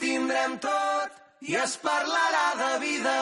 tindrem 0.00 0.58
tot 0.62 1.48
i 1.48 1.56
es 1.58 1.76
parlarà 1.82 2.44
de 2.60 2.70
vida. 2.84 3.16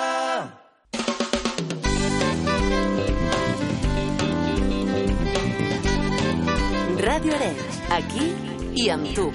Ràdio 7.00 7.34
Arenys, 7.38 7.80
aquí 8.00 8.28
i 8.84 8.90
amb 8.92 9.14
tu. 9.16 9.30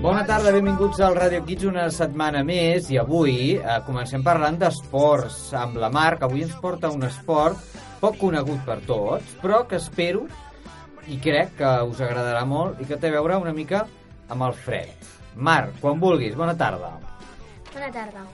Bona 0.00 0.22
tarda, 0.24 0.50
benvinguts 0.54 1.00
al 1.04 1.16
Radio 1.18 1.42
Kids 1.44 1.66
una 1.68 1.82
setmana 1.92 2.40
més 2.46 2.88
i 2.88 2.96
avui 2.96 3.58
eh, 3.58 3.74
comencem 3.84 4.22
parlant 4.24 4.56
d'esports 4.60 5.52
amb 5.60 5.76
la 5.82 5.90
Marc. 5.92 6.22
Avui 6.24 6.42
ens 6.46 6.54
porta 6.62 6.88
un 6.88 7.04
esport 7.04 7.60
poc 8.00 8.16
conegut 8.22 8.62
per 8.64 8.78
tots, 8.88 9.34
però 9.42 9.66
que 9.68 9.76
espero 9.76 10.24
i 11.12 11.18
crec 11.20 11.58
que 11.58 11.72
us 11.90 12.00
agradarà 12.00 12.46
molt 12.48 12.80
i 12.80 12.88
que 12.88 12.96
té 12.96 13.10
a 13.10 13.16
veure 13.18 13.36
una 13.42 13.52
mica 13.52 13.84
amb 14.28 14.46
el 14.48 14.56
fred. 14.56 15.10
Marc, 15.36 15.76
quan 15.82 16.00
vulguis, 16.00 16.36
bona 16.38 16.56
tarda. 16.56 16.94
Bona 17.74 17.90
tarda. 17.92 18.24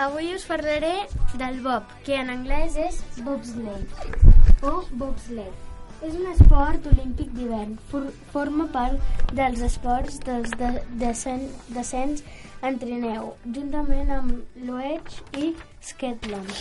Avui 0.00 0.30
us 0.36 0.46
parlaré 0.48 0.94
del 1.34 1.58
bob, 1.64 1.90
que 2.06 2.22
en 2.22 2.30
anglès 2.32 2.78
és 2.78 3.02
bobsleigh 3.26 4.62
o 4.62 4.84
bobsled. 4.92 5.69
És 6.00 6.14
un 6.16 6.24
esport 6.30 6.86
olímpic 6.88 7.28
d'hivern. 7.36 7.74
For, 7.90 8.06
forma 8.32 8.64
part 8.72 8.96
dels 9.36 9.60
esports 9.66 10.16
dels 10.24 10.54
de, 10.60 10.70
descen, 11.02 11.42
descens 11.76 12.22
en 12.64 12.78
trineu, 12.80 13.34
juntament 13.56 14.08
amb 14.16 14.30
l'Oedge 14.64 15.20
i 15.36 15.50
Shetland. 15.84 16.54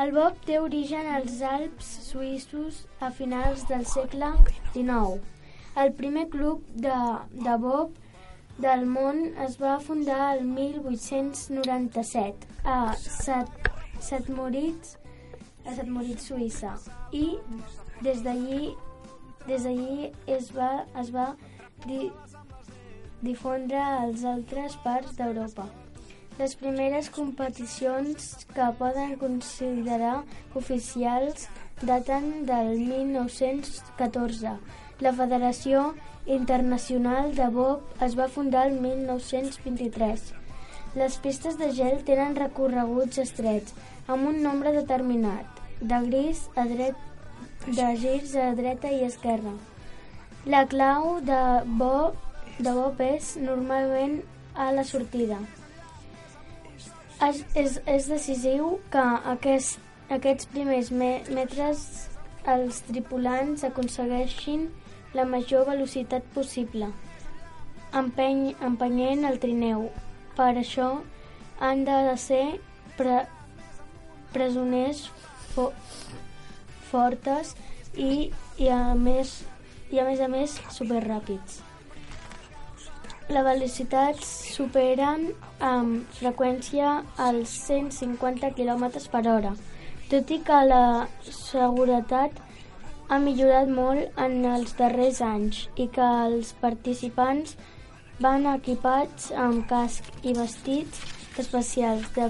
El 0.00 0.08
bob 0.16 0.34
té 0.44 0.58
origen 0.60 1.06
als 1.14 1.40
Alps 1.44 1.88
suïssos 2.10 2.84
a 3.00 3.10
finals 3.16 3.64
del 3.70 3.84
segle 3.88 4.30
XIX. 4.74 5.20
El 5.80 5.90
primer 5.96 6.28
club 6.28 6.60
de, 6.84 7.00
de 7.32 7.56
bob 7.64 7.96
del 8.60 8.84
món 8.86 9.34
es 9.48 9.56
va 9.62 9.80
fundar 9.80 10.34
el 10.34 10.44
1897 10.44 12.46
a 12.68 12.94
Sat, 13.00 13.48
Satmoritz, 14.04 14.98
a 15.64 15.74
Satmoritz, 15.74 16.28
Suïssa, 16.28 16.76
i 17.12 17.38
des 18.00 18.22
d'allí 18.24 18.74
des 19.46 19.64
d'allí 19.64 20.10
es 20.26 20.50
va, 20.56 20.70
es 21.00 21.10
va 21.14 21.34
di, 21.86 22.10
difondre 23.22 23.80
als 23.80 24.24
altres 24.24 24.76
parts 24.84 25.16
d'Europa. 25.16 25.66
Les 26.38 26.54
primeres 26.56 27.10
competicions 27.12 28.46
que 28.54 28.68
poden 28.78 29.16
considerar 29.20 30.22
oficials 30.56 31.48
daten 31.82 32.46
del 32.48 32.78
1914. 32.78 34.54
La 35.00 35.12
Federació 35.16 35.94
Internacional 36.26 37.34
de 37.36 37.48
Bob 37.52 38.04
es 38.06 38.16
va 38.18 38.28
fundar 38.28 38.66
el 38.68 38.80
1923. 38.80 40.32
Les 41.00 41.16
pistes 41.24 41.56
de 41.60 41.70
gel 41.76 42.02
tenen 42.04 42.36
recorreguts 42.36 43.20
estrets, 43.22 43.76
amb 44.08 44.28
un 44.32 44.42
nombre 44.42 44.72
determinat, 44.76 45.60
de 45.80 46.00
gris 46.08 46.48
a 46.56 46.66
dret, 46.68 47.09
de 47.66 47.96
girs 47.96 48.34
a 48.34 48.52
dreta 48.54 48.90
i 48.90 49.04
esquerra. 49.04 49.52
La 50.46 50.64
clau 50.66 51.20
de 51.20 51.40
Bob, 51.80 52.16
de 52.58 52.72
Bob 52.72 53.00
és 53.04 53.34
normalment 53.36 54.20
a 54.54 54.70
la 54.72 54.84
sortida. 54.84 55.38
És, 57.20 57.42
és, 57.54 57.76
és 57.84 58.08
decisiu 58.08 58.78
que 58.92 59.04
aquest, 59.34 59.76
aquests 60.08 60.48
primers 60.54 60.88
me 60.90 61.10
metres 61.28 61.82
els 62.48 62.80
tripulants 62.88 63.66
aconsegueixin 63.68 64.70
la 65.12 65.26
major 65.28 65.66
velocitat 65.68 66.24
possible, 66.32 66.88
empeny, 67.92 68.54
empenyent 68.64 69.26
el 69.28 69.36
trineu. 69.42 69.90
Per 70.38 70.54
això 70.56 70.94
han 71.60 71.84
de 71.84 72.00
ser 72.16 72.44
pre 72.96 73.26
presoners 74.32 75.08
fo 75.52 75.68
fortes 76.90 77.54
i, 77.94 78.30
i, 78.58 78.68
a 78.68 78.94
més, 78.94 79.40
i 79.90 80.00
a 80.02 80.06
més 80.06 80.20
a 80.20 80.28
més 80.30 80.58
superràpids. 80.74 81.60
La 83.30 83.44
velocitat 83.46 84.18
superen 84.26 85.28
amb 85.62 86.16
freqüència 86.18 86.96
els 87.28 87.52
150 87.70 88.50
km 88.58 88.86
per 89.12 89.24
hora, 89.30 89.52
tot 90.10 90.30
i 90.34 90.40
que 90.46 90.62
la 90.66 90.84
seguretat 91.22 92.40
ha 93.10 93.18
millorat 93.22 93.70
molt 93.70 94.18
en 94.24 94.34
els 94.46 94.74
darrers 94.78 95.20
anys 95.26 95.64
i 95.78 95.86
que 95.94 96.08
els 96.26 96.50
participants 96.62 97.54
van 98.22 98.46
equipats 98.50 99.30
amb 99.46 99.64
casc 99.70 100.10
i 100.22 100.34
vestits 100.36 101.00
especials. 101.38 102.10
De, 102.14 102.26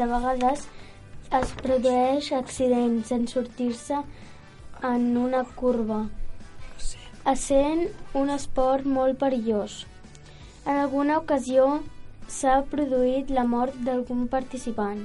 de 0.00 0.08
vegades 0.10 0.66
es 1.36 1.50
produeix 1.60 2.30
accidents 2.32 3.10
en 3.12 3.26
sortir-se 3.28 3.98
en 4.88 5.02
una 5.20 5.42
curva, 5.58 5.98
essent 7.32 7.82
un 8.16 8.30
esport 8.32 8.86
molt 8.88 9.18
perillós. 9.20 9.82
En 10.64 10.78
alguna 10.84 11.18
ocasió 11.20 11.66
s'ha 12.28 12.62
produït 12.72 13.28
la 13.30 13.44
mort 13.44 13.76
d'algun 13.84 14.26
participant. 14.32 15.04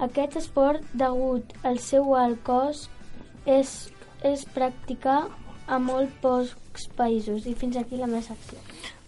Aquest 0.00 0.38
esport, 0.40 0.80
degut 0.96 1.52
al 1.68 1.78
seu 1.78 2.14
alt 2.16 2.40
cost, 2.48 2.88
és, 3.44 3.92
és 4.24 4.46
practicar 4.56 5.26
a 5.66 5.78
molt 5.78 6.10
pocs 6.22 6.88
països. 6.96 7.46
I 7.46 7.54
fins 7.58 7.76
aquí 7.80 7.96
la 8.00 8.08
meva 8.10 8.22
secció. 8.24 8.58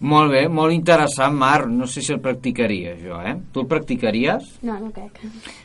Molt 0.04 0.32
bé, 0.34 0.42
molt 0.52 0.74
interessant, 0.74 1.36
Marc. 1.38 1.68
No 1.70 1.86
sé 1.88 2.02
si 2.02 2.12
el 2.12 2.20
practicaria, 2.20 2.96
jo, 3.00 3.20
eh? 3.22 3.36
Tu 3.52 3.62
el 3.62 3.68
practicaries? 3.70 4.50
No, 4.62 4.78
no 4.80 4.90
crec. 4.92 5.20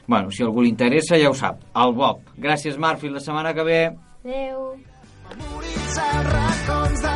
Bueno, 0.07 0.31
si 0.31 0.45
algú 0.45 0.63
li 0.63 0.71
interessa, 0.71 1.19
ja 1.19 1.31
ho 1.31 1.35
sap. 1.35 1.65
El 1.75 1.95
Bob. 1.97 2.21
Gràcies, 2.37 2.77
Marc. 2.77 3.01
Fins 3.03 3.17
la 3.17 3.25
setmana 3.25 3.53
que 3.53 3.63
ve. 3.67 3.81
Adéu. 4.23 4.77
racons 6.31 7.01
del 7.01 7.08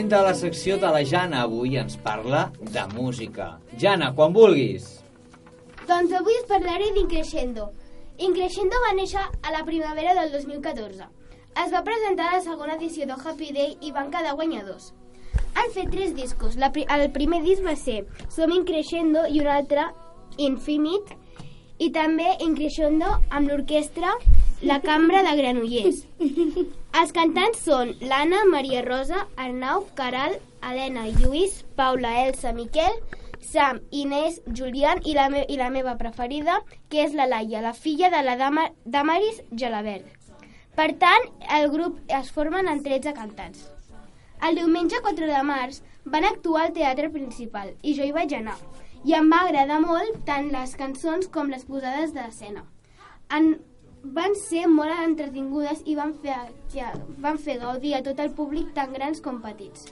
moment 0.00 0.10
de 0.10 0.22
la 0.22 0.34
secció 0.34 0.76
de 0.78 0.86
la 0.88 1.02
Jana. 1.04 1.42
Avui 1.42 1.76
ens 1.76 1.96
parla 1.96 2.50
de 2.60 2.84
música. 2.94 3.58
Jana, 3.78 4.12
quan 4.14 4.32
vulguis. 4.32 5.02
Doncs 5.86 6.12
avui 6.12 6.32
us 6.40 6.46
parlaré 6.48 6.90
d'Increscendo. 6.94 7.70
Increscendo 8.18 8.76
va 8.86 8.94
néixer 8.94 9.20
a 9.20 9.50
la 9.52 9.64
primavera 9.64 10.14
del 10.14 10.32
2014. 10.32 11.04
Es 11.64 11.72
va 11.72 11.82
presentar 11.84 12.28
a 12.30 12.36
la 12.36 12.42
segona 12.42 12.76
edició 12.76 13.06
de 13.06 13.12
Happy 13.12 13.52
Day 13.52 13.76
i 13.82 13.92
van 13.92 14.10
quedar 14.10 14.34
guanyadors. 14.36 14.92
Han 15.54 15.70
fet 15.74 15.90
tres 15.90 16.14
discos. 16.14 16.56
La, 16.56 16.70
pri- 16.72 16.86
el 16.88 17.10
primer 17.12 17.42
disc 17.42 17.62
va 17.66 17.74
ser 17.76 18.04
Som 18.28 18.52
Increscendo 18.52 19.26
i 19.28 19.40
un 19.40 19.48
altre 19.48 19.88
Infinite 20.38 21.16
i 21.78 21.90
també 21.90 22.36
Increscendo 22.40 23.06
amb 23.30 23.48
l'orquestra 23.50 24.14
La 24.62 24.82
Cambra 24.82 25.22
de 25.22 25.30
Granollers. 25.38 26.02
Els 27.00 27.12
cantants 27.16 27.62
són 27.64 27.94
l'Anna, 28.04 28.42
Maria 28.44 28.82
Rosa, 28.84 29.22
Arnau, 29.40 29.86
Caral, 29.96 30.34
Helena, 30.60 31.06
Lluís, 31.08 31.62
Paula, 31.78 32.10
Elsa, 32.26 32.52
Miquel, 32.52 32.98
Sam, 33.40 33.80
Inés, 33.90 34.42
Julián 34.52 35.00
i 35.08 35.14
la, 35.16 35.30
me 35.32 35.46
i 35.48 35.56
la 35.56 35.70
meva 35.72 35.94
preferida, 35.96 36.58
que 36.92 37.00
és 37.06 37.16
la 37.16 37.24
Laia, 37.30 37.62
la 37.64 37.72
filla 37.72 38.10
de 38.12 38.20
la 38.26 38.36
Dama 38.36 38.66
Damaris 38.84 39.40
Gelabert. 39.50 40.04
Per 40.76 40.90
tant, 41.00 41.24
el 41.56 41.70
grup 41.72 41.96
es 42.20 42.28
formen 42.30 42.68
en 42.68 42.84
13 42.84 43.16
cantants. 43.16 43.64
El 44.44 44.60
diumenge 44.60 45.00
4 45.00 45.30
de 45.30 45.40
març 45.44 45.80
van 46.04 46.28
actuar 46.28 46.66
al 46.66 46.76
Teatre 46.76 47.08
Principal 47.16 47.72
i 47.80 47.96
jo 47.96 48.04
hi 48.04 48.12
vaig 48.12 48.36
anar. 48.36 48.58
I 49.08 49.16
em 49.16 49.32
va 49.32 49.40
agradar 49.46 49.80
molt 49.80 50.20
tant 50.28 50.52
les 50.52 50.76
cançons 50.76 51.32
com 51.32 51.48
les 51.48 51.64
posades 51.64 52.12
d'escena. 52.12 52.66
En, 53.32 53.54
van 54.02 54.34
ser 54.34 54.66
molt 54.68 54.92
entretingudes 55.04 55.82
i 55.86 55.94
van 55.96 56.14
fer, 56.22 56.36
que, 56.72 56.84
van 57.18 57.38
fer 57.38 57.58
gaudir 57.60 57.94
a 57.94 58.02
tot 58.06 58.20
el 58.20 58.30
públic 58.36 58.74
tan 58.76 58.92
grans 58.96 59.20
com 59.20 59.42
petits. 59.42 59.86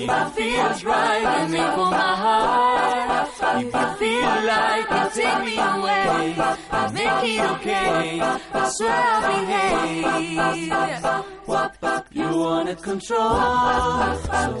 If 0.00 0.08
it 0.08 0.30
feels 0.36 0.84
right, 0.84 1.24
and 1.24 1.54
aim 1.54 1.72
for 1.74 1.90
my 1.90 2.14
heart. 2.22 3.28
If 3.56 3.74
you 3.74 3.86
feel 3.98 4.36
like 4.46 4.86
you 4.94 5.04
take 5.20 5.40
me 5.44 5.56
away, 5.58 6.36
I'll 6.70 6.92
make 6.92 7.24
it 7.24 7.40
okay. 7.52 8.20
I 8.20 8.68
swear 8.68 8.92
I'll 8.92 9.22
behave. 9.34 9.88
You 12.12 12.28
wanted 12.38 12.80
control, 12.82 13.28
so 13.28 13.38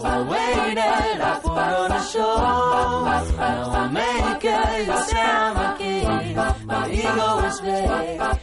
I 0.04 0.26
waited. 0.28 0.78
I 0.78 1.38
put 1.40 1.50
on 1.52 1.92
a 1.92 2.02
show. 2.02 2.36
Now 3.36 3.70
I 3.70 3.88
make 3.92 4.44
it 4.44 4.86
the 4.86 5.00
same 5.02 5.56
again. 5.68 6.34
My 6.66 6.90
ego 6.90 7.38
is 7.46 7.60
big, 7.60 7.88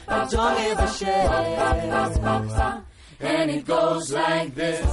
I 0.08 0.28
don't 0.30 0.56
give 0.58 0.80
a 0.80 0.88
shit. 0.88 2.85
And 3.20 3.51
it 3.51 3.66
goes 3.66 4.11
like 4.11 4.53
this. 4.55 4.86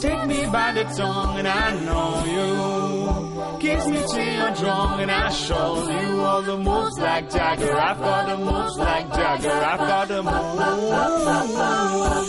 Take 0.00 0.26
me 0.26 0.46
by 0.46 0.72
the 0.72 0.84
tongue 0.84 1.38
and 1.38 1.48
I 1.48 1.70
know 1.84 2.24
you. 2.24 3.58
Kiss 3.60 3.86
me 3.88 4.02
till 4.10 4.24
you're 4.24 4.54
drunk 4.54 5.00
and 5.02 5.10
I 5.10 5.30
show 5.30 5.88
you 5.90 6.20
all 6.20 6.42
the 6.42 6.56
moves 6.56 6.98
like 6.98 7.30
Jagger. 7.30 7.76
I've 7.76 7.98
got 7.98 8.26
the 8.28 8.36
moves 8.38 8.76
like 8.78 9.12
Jagger. 9.12 9.50
I've 9.50 9.78
got 9.78 10.08
the 10.08 10.22
moves 10.22 10.54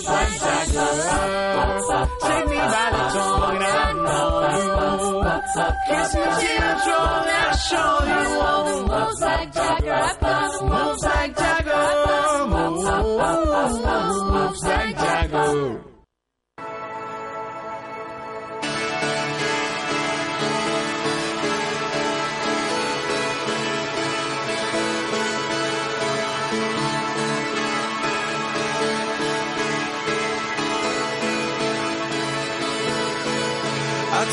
like 0.05 0.39
Jagger. 0.39 0.89
Take 2.21 2.47
me 2.49 2.57
by 2.57 2.89
the 2.91 3.03
tongue 3.15 3.55
and 3.55 3.63
I 3.63 3.93
know 3.93 4.29
you. 4.55 4.69
Kiss 5.87 6.13
me 6.15 6.23
till 6.39 6.55
you're 6.59 6.79
drunk 6.83 7.27
and 7.27 7.39
I 7.39 7.55
show 7.69 7.91
you 8.09 8.23
all 8.41 8.63
the 8.65 8.77
moves 8.87 9.21
like 9.21 9.53
Jagger. 9.53 9.93
I've 9.93 10.19
got 10.19 10.51
the 10.51 10.65
moves 10.65 11.03
like 11.03 11.31
Jagger. 11.37 11.99
Moves 12.49 14.18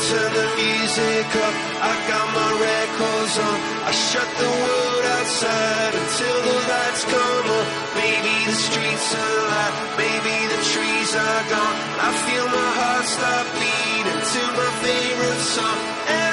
turn 0.07 0.31
the 0.39 0.47
music 0.55 1.27
up, 1.35 1.55
I 1.83 1.93
got 2.07 2.27
my 2.31 2.51
records 2.63 3.35
on. 3.43 3.57
I 3.89 3.91
shut 3.91 4.29
the 4.39 4.51
world 4.63 5.03
outside 5.19 5.93
until 6.01 6.37
the 6.47 6.57
lights 6.71 7.03
come 7.11 7.47
on. 7.57 7.65
Maybe 7.99 8.35
the 8.47 8.57
streets 8.67 9.07
are 9.19 9.35
alive, 9.43 9.75
maybe 9.99 10.35
the 10.53 10.61
trees 10.71 11.11
are 11.11 11.43
gone. 11.51 11.77
I 12.07 12.09
feel 12.23 12.45
my 12.47 12.69
heart 12.79 13.05
stop 13.15 13.45
beating 13.59 14.21
to 14.31 14.41
my 14.55 14.69
favorite 14.85 15.43
song. 15.55 16.26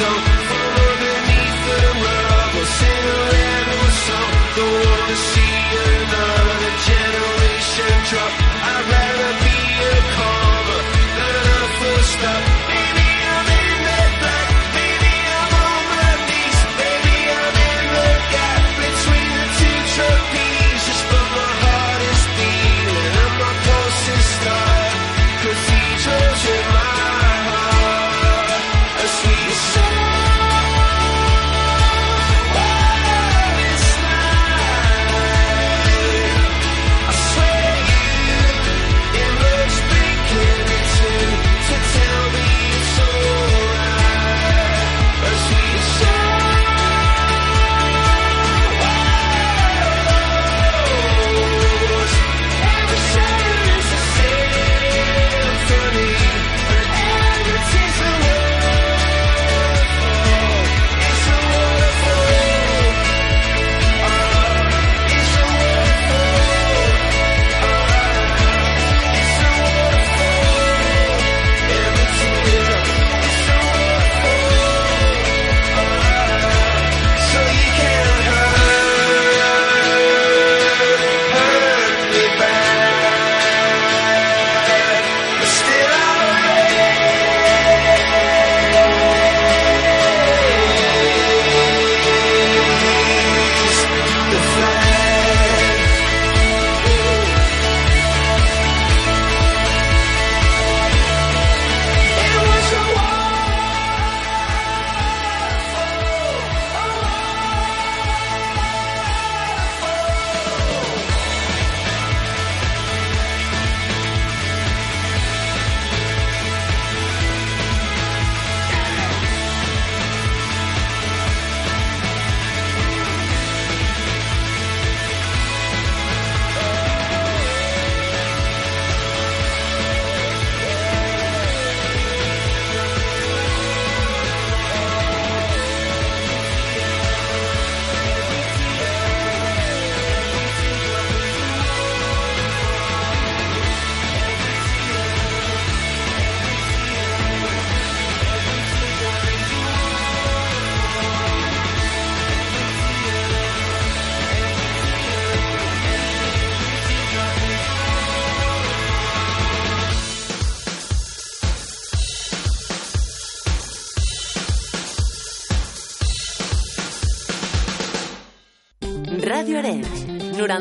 so 0.00 0.39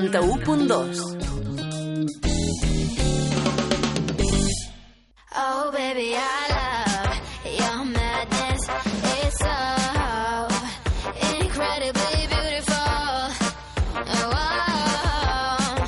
91.2. 0.09 1.21
Oh, 5.37 5.71
baby, 5.71 6.15
I 6.17 6.49
love 6.49 7.13
your 7.45 7.85
madness. 7.85 8.63
It's 9.21 9.37
so 9.37 9.53
incredibly 11.37 12.25
beautiful. 12.25 12.89
Oh, 13.93 14.33
oh. 14.33 15.85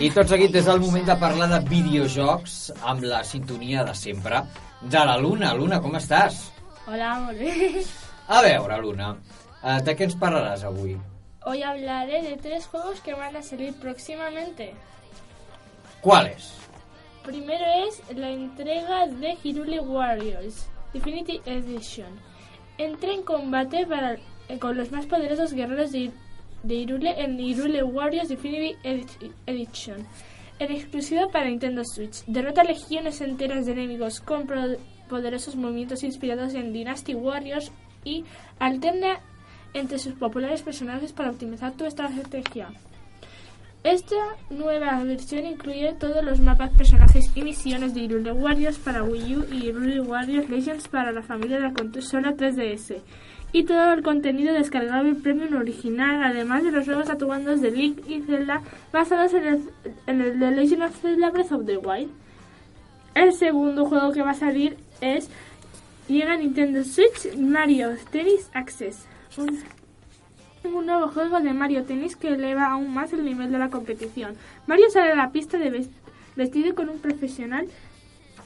I 0.00 0.10
tot 0.10 0.26
seguit 0.26 0.58
és 0.58 0.66
el 0.66 0.82
moment 0.82 1.06
de 1.06 1.16
parlar 1.22 1.46
de 1.54 1.62
videojocs 1.70 2.72
amb 2.82 3.06
la 3.06 3.22
sintonia 3.22 3.86
de 3.86 3.94
sempre 3.94 4.42
de 4.82 5.06
la 5.06 5.14
Luna. 5.22 5.54
Luna, 5.54 5.78
com 5.78 5.94
estàs? 6.02 6.50
Hola, 6.88 7.14
molt 7.22 7.38
bé. 7.38 7.86
A 8.26 8.42
veure, 8.42 8.82
Luna, 8.82 9.14
eh, 9.62 9.78
de 9.86 9.94
què 9.94 10.10
ens 10.10 10.18
parlaràs 10.18 10.66
avui? 10.66 10.98
Hoy 11.44 11.62
hablaré 11.62 12.22
de 12.22 12.36
tres 12.36 12.66
juegos 12.66 13.00
que 13.00 13.14
van 13.14 13.34
a 13.36 13.42
salir 13.42 13.74
próximamente. 13.74 14.74
¿Cuáles? 16.00 16.52
Primero 17.24 17.64
es 17.86 18.02
la 18.16 18.30
entrega 18.30 19.06
de 19.06 19.36
Hirule 19.42 19.80
Warriors 19.80 20.66
Definitive 20.92 21.40
Edition. 21.46 22.08
Entra 22.78 23.12
en 23.12 23.22
combate 23.22 23.86
para, 23.86 24.16
eh, 24.48 24.58
con 24.58 24.76
los 24.76 24.90
más 24.90 25.06
poderosos 25.06 25.52
guerreros 25.52 25.92
de, 25.92 26.10
de 26.62 26.74
Hirule 26.74 27.20
en 27.20 27.38
Hirule 27.38 27.82
Warriors 27.82 28.28
Definitive 28.28 28.76
Edi- 28.82 29.32
Edition. 29.46 30.06
En 30.58 30.70
exclusiva 30.72 31.28
para 31.28 31.46
Nintendo 31.48 31.82
Switch. 31.84 32.24
Derrota 32.26 32.62
legiones 32.64 33.20
enteras 33.20 33.66
de 33.66 33.72
enemigos 33.72 34.20
con 34.20 34.46
poderosos 35.08 35.56
movimientos 35.56 36.02
inspirados 36.04 36.54
en 36.54 36.72
Dynasty 36.72 37.14
Warriors 37.14 37.72
y 38.04 38.24
alterna 38.58 39.20
entre 39.74 39.98
sus 39.98 40.14
populares 40.14 40.62
personajes 40.62 41.12
para 41.12 41.30
optimizar 41.30 41.72
tu 41.72 41.84
estrategia. 41.84 42.68
Esta 43.84 44.36
nueva 44.48 45.02
versión 45.02 45.44
incluye 45.44 45.92
todos 45.98 46.24
los 46.24 46.38
mapas, 46.38 46.70
personajes 46.70 47.28
y 47.34 47.42
misiones 47.42 47.94
de 47.94 48.02
Hyrule 48.02 48.30
Warriors 48.30 48.78
para 48.78 49.02
Wii 49.02 49.36
U 49.36 49.44
y 49.50 49.62
Hyrule 49.62 50.00
Warriors 50.02 50.48
Legends 50.48 50.86
para 50.86 51.10
la 51.10 51.22
familia 51.22 51.56
de 51.56 51.64
la 51.64 51.72
consola 51.72 52.36
3DS. 52.36 53.00
Y 53.50 53.64
todo 53.64 53.92
el 53.92 54.04
contenido 54.04 54.54
descargable 54.54 55.16
premium 55.16 55.56
original, 55.56 56.22
además 56.22 56.62
de 56.62 56.70
los 56.70 56.86
nuevos 56.86 57.10
atuendos 57.10 57.60
de 57.60 57.72
Link 57.72 58.08
y 58.08 58.22
Zelda 58.22 58.62
basados 58.92 59.34
en 59.34 59.46
el, 59.46 59.62
en 60.06 60.20
el 60.20 60.38
The 60.38 60.50
Legend 60.52 60.82
of 60.84 61.00
Zelda 61.00 61.30
Breath 61.30 61.52
of 61.52 61.66
the 61.66 61.76
Wild. 61.76 62.10
El 63.14 63.32
segundo 63.32 63.84
juego 63.86 64.12
que 64.12 64.22
va 64.22 64.30
a 64.30 64.34
salir 64.34 64.76
es 65.00 65.28
llega 66.08 66.36
Nintendo 66.36 66.84
Switch 66.84 67.36
Mario 67.36 67.96
Tennis 68.12 68.48
Access. 68.54 69.08
Un, 69.38 70.86
nuevo 70.86 71.08
juego 71.08 71.40
de 71.40 71.52
Mario 71.52 71.84
Tennis 71.84 72.16
que 72.16 72.28
eleva 72.28 72.66
aún 72.66 72.92
más 72.92 73.12
el 73.12 73.24
nivel 73.24 73.50
de 73.50 73.58
la 73.58 73.70
competición. 73.70 74.34
Mario 74.66 74.90
sale 74.90 75.12
a 75.12 75.16
la 75.16 75.32
pista 75.32 75.58
de 75.58 75.70
ves- 75.70 75.90
vestido 76.36 76.74
con 76.74 76.88
un 76.88 76.98
profesional 76.98 77.66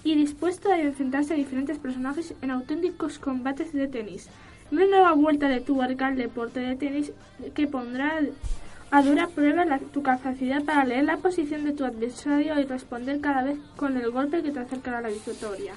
y 0.05 0.15
dispuesto 0.15 0.71
a 0.71 0.79
enfrentarse 0.79 1.35
a 1.35 1.37
diferentes 1.37 1.79
personajes 1.79 2.35
en 2.43 2.51
auténticos 2.51 3.19
combates 3.19 3.73
de 3.73 3.89
tenis. 3.89 4.29
Una 4.71 4.87
nueva 4.87 5.13
vuelta 5.13 5.49
de 5.49 5.61
tuerca 5.61 6.07
al 6.07 6.17
deporte 6.17 6.61
de 6.61 6.77
tenis 6.77 7.13
que 7.55 7.67
pondrá 7.67 8.21
a 8.91 9.03
dura 9.03 9.27
prueba 9.29 9.65
tu 9.93 10.03
capacidad 10.03 10.63
para 10.65 10.85
leer 10.85 11.05
la 11.05 11.17
posición 11.19 11.65
de 11.65 11.73
tu 11.73 11.85
adversario 11.85 12.59
y 12.59 12.65
responder 12.65 13.21
cada 13.21 13.43
vez 13.43 13.59
con 13.77 13.97
el 13.97 14.11
golpe 14.11 14.43
que 14.43 14.53
te 14.53 14.61
acercará 14.61 14.99
a 14.99 15.03
la 15.03 15.09
victoria. 15.09 15.75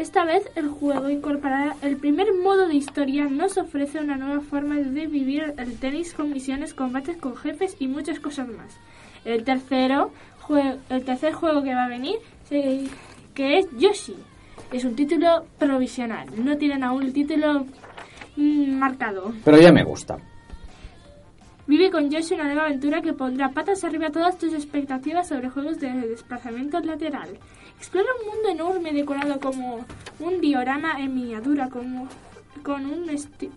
Esta 0.00 0.24
vez 0.24 0.42
el 0.56 0.68
juego 0.68 1.08
incorporará 1.10 1.76
el 1.82 1.96
primer 1.96 2.34
modo 2.34 2.66
de 2.68 2.74
historia, 2.74 3.24
nos 3.26 3.56
ofrece 3.58 3.98
una 4.00 4.16
nueva 4.16 4.40
forma 4.40 4.76
de 4.76 5.06
vivir 5.06 5.54
el 5.56 5.78
tenis 5.78 6.14
con 6.14 6.30
misiones, 6.32 6.74
combates 6.74 7.16
con 7.16 7.36
jefes 7.36 7.76
y 7.78 7.86
muchas 7.86 8.18
cosas 8.20 8.48
más. 8.48 8.76
El 9.24 9.44
tercero, 9.44 10.10
el 10.88 11.04
tercer 11.04 11.32
juego 11.34 11.62
que 11.62 11.74
va 11.74 11.84
a 11.84 11.88
venir, 11.88 12.16
se- 12.48 12.88
que 13.34 13.58
es 13.58 13.66
Yoshi. 13.78 14.16
Es 14.72 14.84
un 14.84 14.94
título 14.96 15.44
provisional, 15.58 16.26
no 16.44 16.56
tienen 16.56 16.82
aún 16.84 17.02
el 17.02 17.12
título 17.12 17.66
mm, 18.36 18.72
marcado. 18.78 19.32
Pero 19.44 19.60
ya 19.60 19.72
me 19.72 19.82
gusta. 19.84 20.16
Vive 21.66 21.90
con 21.90 22.10
Yoshi 22.10 22.34
una 22.34 22.44
nueva 22.46 22.64
aventura 22.64 23.00
que 23.00 23.12
pondrá 23.12 23.50
patas 23.50 23.84
arriba 23.84 24.08
a 24.08 24.12
todas 24.12 24.38
tus 24.38 24.52
expectativas 24.54 25.28
sobre 25.28 25.50
juegos 25.50 25.78
de 25.78 25.88
desplazamiento 25.92 26.80
lateral. 26.80 27.28
Explora 27.80 28.08
un 28.20 28.26
mundo 28.30 28.48
enorme 28.50 28.92
decorado 28.92 29.40
como 29.40 29.84
un 30.20 30.40
diorama 30.40 31.00
en 31.00 31.14
miniatura, 31.14 31.68
como, 31.70 32.08
con 32.62 32.84
un 32.84 33.06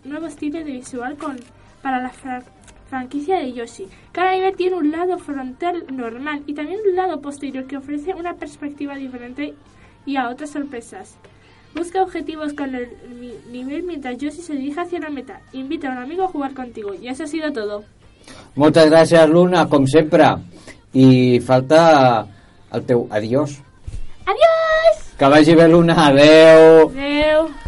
nuevo 0.05 0.27
estilo 0.27 0.59
de 0.59 0.71
visual 0.71 1.17
con, 1.17 1.37
para 1.81 2.01
la 2.01 2.09
fra- 2.09 2.41
franquicia 2.89 3.37
de 3.39 3.51
Yoshi. 3.51 3.85
Cada 4.13 4.31
nivel 4.31 4.55
tiene 4.55 4.77
un 4.77 4.91
lado 4.91 5.17
frontal 5.17 5.83
normal 5.91 6.43
y 6.47 6.53
también 6.53 6.79
un 6.89 6.95
lado 6.95 7.19
posterior 7.21 7.65
que 7.67 7.75
ofrece 7.77 8.13
una 8.13 8.33
perspectiva 8.35 8.95
diferente 8.95 9.53
y 10.05 10.15
a 10.15 10.29
otras 10.29 10.51
sorpresas. 10.51 11.17
Busca 11.75 12.01
objetivos 12.01 12.53
con 12.53 12.73
el 12.75 12.87
nivel 13.51 13.83
mientras 13.83 14.17
Yoshi 14.17 14.41
se 14.41 14.53
dirige 14.53 14.79
hacia 14.79 14.99
la 14.99 15.09
meta. 15.09 15.41
Invita 15.51 15.89
a 15.89 15.91
un 15.91 15.97
amigo 15.97 16.23
a 16.23 16.27
jugar 16.27 16.53
contigo. 16.53 16.93
Y 16.93 17.07
eso 17.09 17.23
ha 17.23 17.27
sido 17.27 17.51
todo. 17.51 17.83
Moltes 18.55 18.85
gràcies, 18.89 19.27
Luna, 19.27 19.67
com 19.67 19.83
sempre. 19.85 20.23
I 20.93 21.39
falta 21.41 22.25
el 22.71 22.85
teu 22.85 23.07
adiós. 23.11 23.57
Adiós! 24.25 25.13
Que 25.17 25.25
vagi 25.25 25.55
bé, 25.55 25.67
Luna. 25.67 25.93
Adeu. 26.07 26.89
Adeu. 26.89 27.62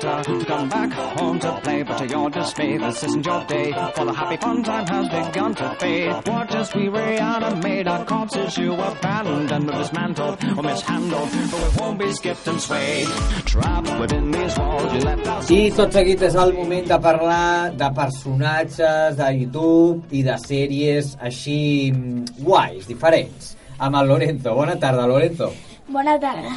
Julieta 0.00 0.24
to 0.24 0.44
come 0.44 0.68
back 0.68 0.92
home 0.92 1.38
to 1.38 1.60
play, 1.62 1.82
but 1.82 1.98
to 1.98 2.06
your 2.08 2.30
dismay, 2.30 2.78
this 2.78 3.02
isn't 3.04 3.26
your 3.26 3.44
day. 3.44 3.72
For 3.94 4.04
the 4.04 4.12
happy 4.12 4.36
fun 4.36 4.62
time 4.62 4.86
has 4.86 5.08
begun 5.08 5.54
to 5.54 5.74
fade. 5.76 6.26
Watch 6.26 6.54
as 6.54 6.74
we 6.74 6.88
reanimate 6.88 7.86
our 7.86 8.04
corpses 8.04 8.56
you 8.56 8.74
abandoned, 8.74 9.70
or 9.70 9.72
dismantled, 9.72 10.44
or 10.56 10.62
mishandled, 10.62 11.30
but 11.50 11.60
we 11.60 11.80
won't 11.80 11.98
be 11.98 12.12
skipped 12.12 12.46
and 12.48 12.60
swayed. 12.60 13.08
Trapped 13.44 14.00
within 14.00 14.30
these 14.30 14.58
walls, 14.58 14.92
you 14.94 15.00
let 15.00 15.26
us. 15.26 15.50
I 15.50 15.70
tot 15.76 15.92
seguit 15.92 16.22
és 16.22 16.34
el 16.34 16.54
moment 16.54 16.88
de 16.88 16.98
parlar 16.98 17.72
de 17.76 17.90
personatges 17.96 19.16
de 19.18 19.30
YouTube 19.36 20.16
i 20.16 20.22
de 20.24 20.36
sèries 20.40 21.16
així 21.20 21.90
mm, 21.92 22.40
guais, 22.40 22.86
diferents. 22.88 23.54
Amb 23.80 24.00
el 24.00 24.08
Lorenzo. 24.12 24.54
Bona 24.54 24.76
tarda, 24.80 25.06
Lorenzo. 25.08 25.52
Bona 25.88 26.18
tarda. 26.20 26.56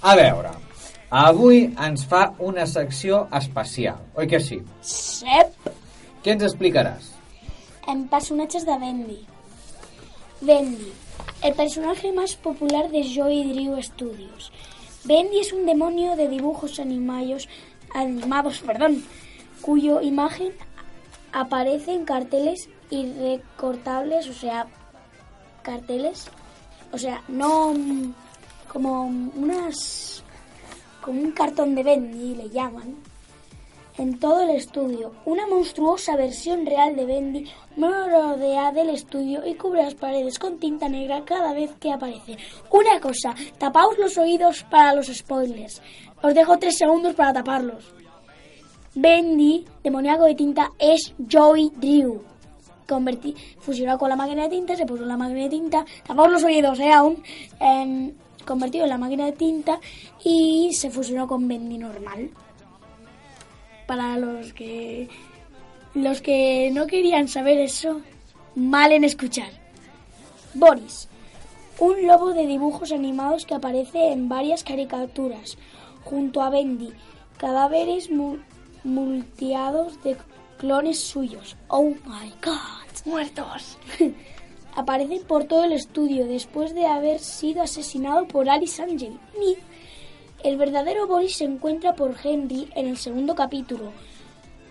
A 0.00 0.14
veure, 0.16 0.52
avui 1.10 1.64
ens 1.82 2.04
fa 2.06 2.30
una 2.38 2.66
secció 2.70 3.24
especial, 3.34 3.98
oi 4.14 4.28
que 4.30 4.40
sí? 4.40 4.60
Sep. 4.80 5.70
Què 6.22 6.36
ens 6.36 6.46
explicaràs? 6.46 7.10
En 7.90 8.06
personajes 8.08 8.66
de 8.66 8.76
Bendy. 8.78 9.18
Bendy, 10.40 10.92
el 11.42 11.54
personaje 11.54 12.12
más 12.12 12.36
popular 12.36 12.90
de 12.90 13.02
Joy 13.02 13.52
Drew 13.52 13.82
Studios. 13.82 14.52
Bendy 15.04 15.40
es 15.40 15.52
un 15.52 15.66
demonio 15.66 16.14
de 16.14 16.28
dibujos 16.28 16.78
animados, 16.78 17.48
animados, 17.94 18.60
perdón, 18.60 19.02
cuyo 19.60 20.00
imagen 20.00 20.52
aparece 21.32 21.92
en 21.92 22.04
carteles 22.04 22.68
y 22.90 23.10
recortables, 23.12 24.28
o 24.28 24.34
sea, 24.34 24.66
carteles, 25.62 26.28
o 26.92 26.98
sea, 26.98 27.22
no 27.28 27.72
como 28.72 29.04
unas, 29.04 30.19
como 31.02 31.20
un 31.20 31.32
cartón 31.32 31.74
de 31.74 31.82
Bendy 31.82 32.34
le 32.34 32.50
llaman, 32.50 32.96
en 33.98 34.18
todo 34.18 34.42
el 34.42 34.50
estudio. 34.50 35.12
Una 35.24 35.46
monstruosa 35.46 36.16
versión 36.16 36.64
real 36.64 36.96
de 36.96 37.04
Bendy 37.04 37.50
rodea 37.76 38.72
del 38.72 38.90
estudio 38.90 39.46
y 39.46 39.54
cubre 39.54 39.82
las 39.82 39.94
paredes 39.94 40.38
con 40.38 40.58
tinta 40.58 40.88
negra 40.88 41.24
cada 41.24 41.52
vez 41.52 41.70
que 41.78 41.92
aparece. 41.92 42.36
Una 42.70 43.00
cosa, 43.00 43.34
tapaos 43.58 43.98
los 43.98 44.16
oídos 44.16 44.64
para 44.70 44.94
los 44.94 45.06
spoilers. 45.08 45.82
Os 46.22 46.34
dejo 46.34 46.58
tres 46.58 46.78
segundos 46.78 47.14
para 47.14 47.32
taparlos. 47.32 47.92
Bendy, 48.94 49.64
demoníaco 49.84 50.24
de 50.24 50.34
tinta, 50.34 50.70
es 50.78 51.14
Joey 51.30 51.70
Drew. 51.76 52.22
Fusionado 53.60 54.00
con 54.00 54.08
la 54.08 54.16
máquina 54.16 54.42
de 54.42 54.48
tinta, 54.48 54.74
se 54.74 54.84
puso 54.84 55.04
la 55.04 55.16
máquina 55.16 55.42
de 55.42 55.48
tinta, 55.48 55.84
tapaos 56.04 56.32
los 56.32 56.42
oídos, 56.42 56.80
eh, 56.80 56.90
aún, 56.90 57.22
em, 57.60 58.12
convertido 58.44 58.84
en 58.84 58.90
la 58.90 58.98
máquina 58.98 59.26
de 59.26 59.32
tinta 59.32 59.80
y 60.24 60.72
se 60.72 60.90
fusionó 60.90 61.26
con 61.26 61.46
Bendy 61.48 61.78
normal 61.78 62.30
para 63.86 64.16
los 64.16 64.52
que 64.52 65.08
los 65.94 66.20
que 66.20 66.70
no 66.72 66.86
querían 66.86 67.26
saber 67.28 67.58
eso, 67.58 68.00
mal 68.54 68.92
en 68.92 69.02
escuchar. 69.04 69.50
Boris, 70.54 71.08
un 71.80 72.06
lobo 72.06 72.32
de 72.32 72.46
dibujos 72.46 72.92
animados 72.92 73.44
que 73.44 73.54
aparece 73.54 74.12
en 74.12 74.28
varias 74.28 74.62
caricaturas, 74.62 75.58
junto 76.04 76.42
a 76.42 76.50
Bendy, 76.50 76.90
cadáveres 77.38 78.10
mu- 78.10 78.38
multeados 78.84 80.00
de 80.04 80.16
clones 80.58 81.00
suyos. 81.00 81.56
Oh 81.68 81.90
my 82.06 82.30
god, 82.44 83.04
muertos. 83.04 83.76
aparece 84.76 85.20
por 85.20 85.44
todo 85.44 85.64
el 85.64 85.72
estudio 85.72 86.26
después 86.26 86.74
de 86.74 86.86
haber 86.86 87.18
sido 87.20 87.62
asesinado 87.62 88.26
por 88.26 88.48
Alice 88.48 88.82
Angel. 88.82 89.18
Ni 89.38 89.56
el 90.42 90.56
verdadero 90.56 91.06
Boris 91.06 91.36
se 91.36 91.44
encuentra 91.44 91.94
por 91.94 92.14
Henry 92.22 92.68
en 92.74 92.86
el 92.86 92.96
segundo 92.96 93.34
capítulo, 93.34 93.92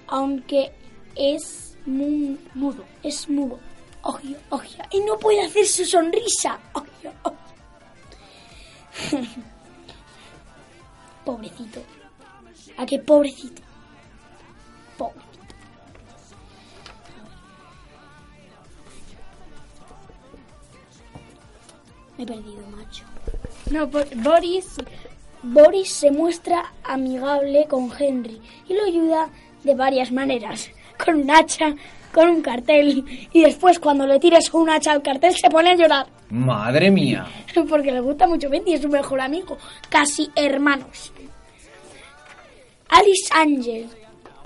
aunque 0.08 0.72
es 1.16 1.78
mu- 1.86 2.38
mudo, 2.56 2.84
es 3.04 3.30
mudo. 3.30 3.60
Ojo, 4.02 4.20
ojo, 4.50 4.64
y 4.92 5.00
no 5.02 5.18
puede 5.20 5.42
hacer 5.42 5.66
su 5.68 5.84
sonrisa. 5.86 6.58
Ojo, 6.74 6.86
pobrecito. 11.26 11.82
¿A 12.78 12.86
qué? 12.86 13.00
Pobrecito. 13.00 13.62
Me 22.20 22.24
he 22.24 22.28
perdido, 22.28 22.62
macho. 22.76 23.06
No, 23.72 23.88
Bo- 23.88 24.04
Boris 24.18 24.76
Boris 25.42 25.90
se 25.94 26.12
muestra 26.12 26.74
amigable 26.84 27.66
con 27.70 27.90
Henry 27.98 28.42
y 28.68 28.74
lo 28.74 28.84
ayuda 28.84 29.30
de 29.64 29.74
varias 29.74 30.12
maneras. 30.12 30.70
Con 31.04 31.16
un 31.22 31.32
hacha, 31.32 31.76
con 32.12 32.28
un 32.30 32.42
cartel 32.42 33.06
y 33.32 33.42
después 33.44 33.80
cuando 33.80 34.06
le 34.06 34.20
tiras 34.20 34.50
con 34.50 34.64
un 34.64 34.70
hacha 34.70 34.92
al 34.92 35.02
cartel 35.02 35.34
se 35.34 35.50
pone 35.50 35.72
a 35.72 35.76
llorar. 35.76 36.08
Madre 36.30 36.92
mía. 36.92 37.26
Porque 37.70 37.94
le 37.94 38.02
gusta 38.02 38.28
mucho 38.28 38.50
Bendy, 38.50 38.74
es 38.74 38.82
su 38.82 38.90
mejor 38.90 39.22
amigo. 39.22 39.58
Casi 39.88 40.30
hermanos. 40.36 41.14
Alice 42.90 43.30
Angel. 43.32 43.88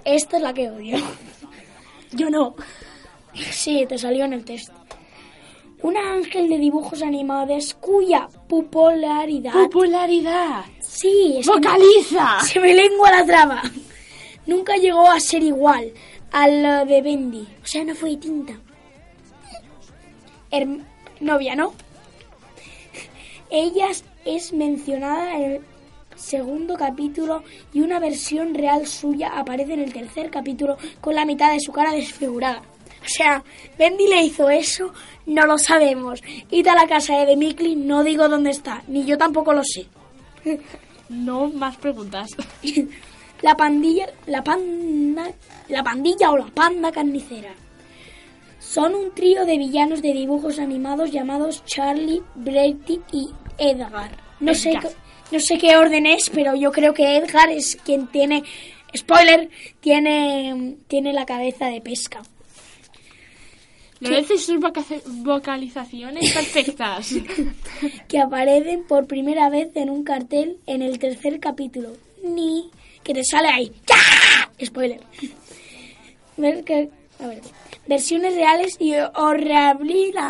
Esta 0.06 0.38
es 0.38 0.44
la 0.44 0.54
que 0.54 0.70
odio. 0.70 0.98
Yo 2.12 2.30
no. 2.30 2.56
Sí, 3.34 3.86
te 3.90 3.98
salió 3.98 4.26
en 4.26 4.34
el 4.34 4.46
test. 4.46 4.70
Un 5.84 5.98
ángel 5.98 6.50
de 6.50 6.58
dibujos 6.58 7.02
animados 7.04 7.74
cuya 7.76 8.28
popularidad... 8.48 9.54
¡Popularidad! 9.54 10.64
Sí, 10.80 11.36
es 11.40 11.46
que 11.48 11.54
¡Vocaliza! 11.54 12.40
se 12.46 12.60
me 12.60 12.74
lengua 12.74 13.12
la 13.12 13.26
traba. 13.26 13.62
Nunca 14.48 14.76
llegó 14.78 15.08
a 15.08 15.20
ser 15.20 15.44
igual 15.44 15.92
al 16.32 16.88
de 16.88 17.02
Bendy. 17.02 17.48
O 17.64 17.68
sea, 17.68 17.84
no 17.84 17.94
fue 17.96 18.16
tinta. 18.18 18.54
Herm- 20.52 20.84
novia, 21.20 21.56
¿no? 21.56 21.74
Ella 23.50 23.88
es 24.26 24.54
mencionada 24.54 25.36
en 25.36 25.52
el 25.52 25.62
segundo 26.16 26.76
capítulo 26.76 27.44
y 27.74 27.82
una 27.82 28.00
versión 28.00 28.54
real 28.54 28.88
suya 28.88 29.34
aparece 29.38 29.74
en 29.74 29.82
el 29.82 29.94
tercer 29.94 30.30
capítulo 30.30 30.78
con 31.02 31.16
la 31.16 31.26
mitad 31.26 31.52
de 31.52 31.60
su 31.60 31.72
cara 31.72 31.92
desfigurada. 31.92 32.62
O 33.04 33.08
sea, 33.08 33.44
Bendy 33.78 34.08
le 34.08 34.24
hizo 34.24 34.50
eso, 34.50 34.94
no 35.26 35.46
lo 35.46 35.58
sabemos. 35.58 36.22
Id 36.50 36.68
a 36.68 36.76
la 36.76 36.88
casa 36.88 37.18
de 37.18 37.26
Demikli, 37.26 37.76
no 37.76 38.04
digo 38.04 38.30
dónde 38.30 38.52
está, 38.52 38.82
ni 38.88 39.06
yo 39.06 39.18
tampoco 39.18 39.54
lo 39.54 39.64
sé. 39.64 39.88
No 41.10 41.48
más 41.50 41.78
preguntas. 41.78 42.30
La 43.44 43.58
pandilla, 43.58 44.08
la 44.26 44.42
panda, 44.42 45.30
la 45.68 45.84
pandilla 45.84 46.32
o 46.32 46.38
la 46.38 46.46
panda 46.46 46.94
carnicera. 46.94 47.54
Son 48.58 48.96
un 48.96 49.14
trío 49.14 49.46
de 49.46 49.58
villanos 49.58 50.02
de 50.02 50.14
dibujos 50.14 50.60
animados 50.60 51.12
llamados 51.12 51.62
Charlie, 51.66 52.24
Brady 52.36 53.02
y 53.12 53.30
Edgar. 53.58 54.12
No 54.40 54.56
sé, 54.56 54.80
no 55.30 55.40
sé 55.42 55.58
qué 55.58 55.76
orden 55.76 56.06
es, 56.06 56.30
pero 56.30 56.56
yo 56.56 56.72
creo 56.72 56.94
que 56.94 57.18
Edgar 57.18 57.50
es 57.50 57.76
quien 57.84 58.08
tiene 58.08 58.44
spoiler, 58.96 59.50
tiene, 59.82 60.78
tiene 60.88 61.12
la 61.12 61.26
cabeza 61.26 61.68
de 61.68 61.82
pesca. 61.82 62.22
Lorenzo 64.00 64.34
y 64.34 64.38
sus 64.38 64.60
voca- 64.60 64.84
vocalizaciones 65.24 66.32
perfectas. 66.34 67.14
que 68.08 68.20
aparecen 68.20 68.84
por 68.84 69.08
primera 69.08 69.50
vez 69.50 69.70
en 69.76 69.90
un 69.90 70.04
cartel 70.04 70.58
en 70.68 70.82
el 70.82 71.00
tercer 71.00 71.40
capítulo. 71.40 71.90
Ni 72.24 72.70
que 73.04 73.14
te 73.14 73.24
sale 73.24 73.48
ahí. 73.50 73.72
¡Ya! 73.88 74.66
Spoiler. 74.66 75.00
A 77.20 77.28
ver. 77.28 77.42
Versiones 77.86 78.34
reales 78.36 78.78
y 78.80 78.94
horribles. 79.16 80.24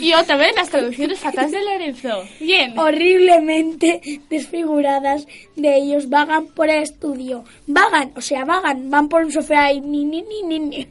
Y 0.00 0.12
otra 0.14 0.36
vez 0.36 0.54
las 0.56 0.68
traducciones 0.68 1.18
fatales 1.20 1.52
de 1.52 1.64
Lorenzo. 1.64 2.24
Bien. 2.40 2.76
horriblemente 2.78 4.20
desfiguradas 4.28 5.26
de 5.56 5.76
ellos 5.76 6.08
vagan 6.08 6.48
por 6.48 6.68
el 6.68 6.82
estudio. 6.82 7.44
Vagan, 7.68 8.12
o 8.16 8.20
sea, 8.20 8.44
vagan, 8.44 8.90
van 8.90 9.08
por 9.08 9.24
un 9.24 9.30
sofá 9.32 9.72
y 9.72 9.80
ni 9.80 10.04
ni 10.04 10.22
ni 10.22 10.42
ni 10.42 10.58
ni. 10.58 10.88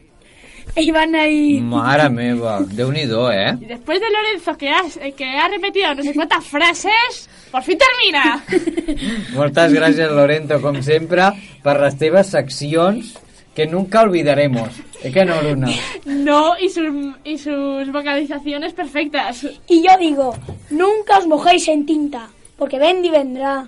Y 0.76 0.91
van 0.91 1.15
ahí. 1.15 1.59
Mare 1.59 2.09
meva, 2.09 2.61
Déu-n'hi-do, 2.61 3.32
eh? 3.32 3.57
Y 3.59 3.65
después 3.65 3.99
de 3.99 4.07
Lorenzo 4.09 4.57
que 4.57 4.69
ha, 4.69 4.84
que 5.15 5.26
ha 5.26 5.47
repetido 5.47 5.93
no 5.95 6.03
sé 6.03 6.13
cuántas 6.13 6.45
frases, 6.45 7.30
por 7.51 7.63
fin 7.63 7.78
termina. 7.78 8.43
Moltes 9.36 9.74
gràcies, 9.74 10.11
Lorenzo, 10.11 10.61
com 10.63 10.80
sempre, 10.82 11.28
per 11.63 11.76
les 11.82 11.97
teves 11.99 12.32
seccions 12.32 13.17
que 13.53 13.67
nunca 13.67 14.01
olvidaremos. 14.01 14.69
Eh 15.03 15.11
que 15.11 15.26
no, 15.26 15.41
Luna? 15.41 15.67
No, 16.05 16.57
y 16.57 16.69
sus, 16.69 16.88
y 17.24 17.38
sus 17.38 17.91
vocalizaciones 17.91 18.74
perfectas. 18.74 19.45
Y 19.67 19.84
yo 19.84 19.97
digo, 19.99 20.36
nunca 20.69 21.17
os 21.17 21.28
mojéis 21.28 21.67
en 21.67 21.86
tinta, 21.86 22.30
porque 22.57 22.80
Bendy 22.80 23.09
vendrá 23.09 23.67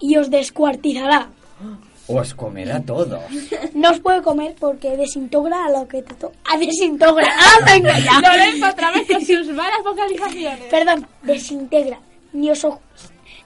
y 0.00 0.16
os 0.16 0.30
descuartizará. 0.30 1.28
O 2.10 2.20
es 2.20 2.34
comerà 2.34 2.82
todos. 2.82 3.22
No 3.72 3.90
os 3.90 4.00
puede 4.00 4.20
comer 4.20 4.56
porque 4.58 4.96
desintegra 4.96 5.66
a 5.66 5.70
lo 5.70 5.86
que 5.86 6.02
te 6.02 6.14
toca. 6.14 6.36
¡Ah, 6.44 6.58
desintegra! 6.58 7.28
¡Ah, 7.38 7.58
venga 7.64 7.96
ya! 8.00 8.20
Lorenzo 8.20 8.66
otra 8.68 8.90
vez 8.90 9.06
con 9.06 9.24
sus 9.24 9.46
malas 9.54 9.82
vocalizaciones. 9.84 10.66
Perdón, 10.68 11.06
desintegra. 11.22 12.00
Ni, 12.32 12.50
os 12.50 12.66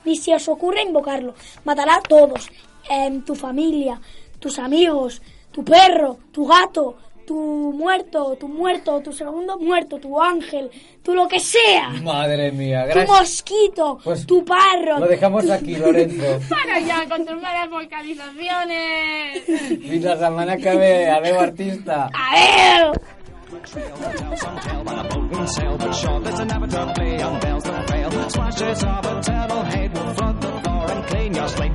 ni 0.05 0.17
si 0.17 0.33
os 0.33 0.49
ocurre 0.49 0.83
invocarlo. 0.83 1.35
Matará 1.65 1.97
a 1.97 2.01
todos. 2.03 2.49
Em, 2.89 3.21
tu 3.21 3.35
familia, 3.35 4.01
tus 4.41 4.59
amigos, 4.59 5.21
tu 5.53 5.63
perro, 5.63 6.19
tu 6.33 6.47
gato, 6.47 6.97
tu 7.27 7.73
muerto, 7.77 8.37
tu 8.39 8.49
muerto, 8.49 9.01
tu 9.01 9.13
segundo 9.13 9.59
muerto, 9.59 9.99
tu 9.99 10.21
ángel, 10.21 10.71
tu 11.03 11.15
lo 11.15 11.27
que 11.29 11.41
sea. 11.41 11.89
Madre 12.03 12.53
mía, 12.53 12.85
Tu 12.85 12.91
gracias. 12.99 13.09
mosquito, 13.21 13.99
Pues 14.05 14.27
tu 14.27 14.45
parro. 14.45 14.99
Lo 15.01 15.07
dejamos 15.07 15.49
aquí, 15.51 15.77
Lorenzo. 15.77 16.39
Para 16.49 16.81
ya 16.81 17.09
con 17.09 17.25
tus 17.25 17.41
malas 17.41 17.69
vocalizaciones. 17.71 19.43
Fins 19.45 20.05
la 20.05 20.17
setmana 20.17 20.57
que 20.57 20.77
ve. 20.77 21.11
Adéu, 21.11 21.41
artista. 21.41 22.11
A 22.13 22.85
boat 31.57 31.74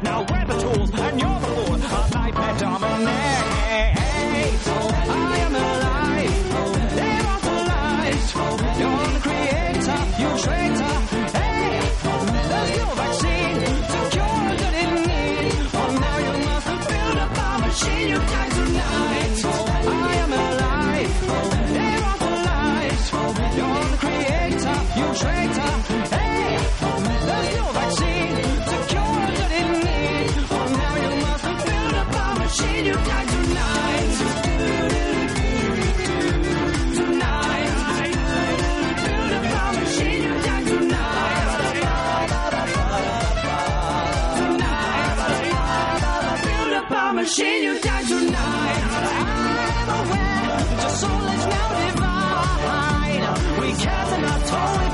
machine. 47.21 47.63
You 47.63 47.79
die 47.81 48.03
tonight. 48.03 48.83
I'm 49.19 49.89
aware 49.99 50.79
your 50.81 50.93
soul 51.01 51.25
is 51.35 51.45
now 51.53 51.69
divine. 51.81 53.23
We 53.61 53.69
cast 53.83 54.11
in 54.17 54.23
our 54.31 54.41
toe, 54.49 54.88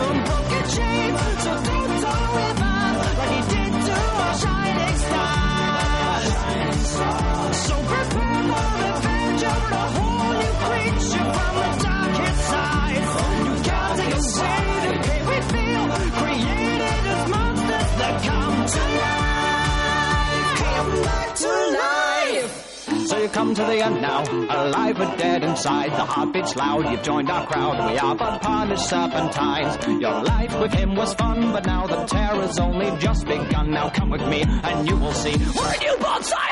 to 23.54 23.64
the 23.64 23.84
end 23.84 24.02
now, 24.02 24.24
alive 24.24 24.98
but 24.98 25.18
dead 25.18 25.44
inside. 25.44 25.92
The 25.92 26.06
heartbeats 26.06 26.56
loud, 26.56 26.90
you've 26.90 27.04
joined 27.04 27.30
our 27.30 27.46
crowd. 27.46 27.92
We 27.92 27.98
are 27.98 28.16
but 28.16 28.42
punished 28.42 28.90
serpentines. 28.90 30.02
Your 30.02 30.24
life 30.24 30.60
with 30.60 30.74
him 30.74 30.96
was 30.96 31.14
fun, 31.14 31.52
but 31.52 31.66
now 31.66 31.86
the 31.86 32.06
terror's 32.06 32.58
only 32.60 32.98
just 32.98 33.26
begun. 33.26 33.72
Now 33.72 33.90
come 33.90 34.10
with 34.10 34.26
me, 34.28 34.44
and 34.46 34.88
you 34.88 34.96
will 34.98 35.14
see 35.14 35.36
we're 35.38 35.78
newborn 35.84 36.24
cyanide. 36.24 36.45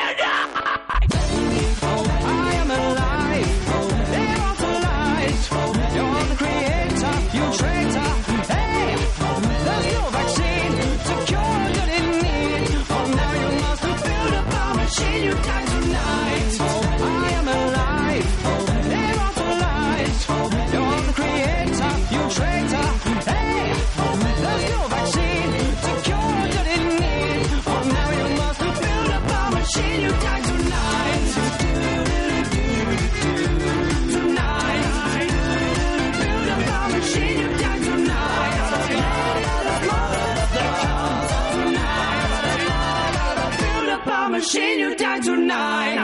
Machine. 44.54 44.80
You 44.80 44.96
die 44.96 45.20
tonight. 45.20 46.00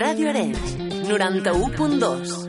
Ràdio 0.00 0.28
Arenys, 0.28 0.76
91.2. 1.08 2.47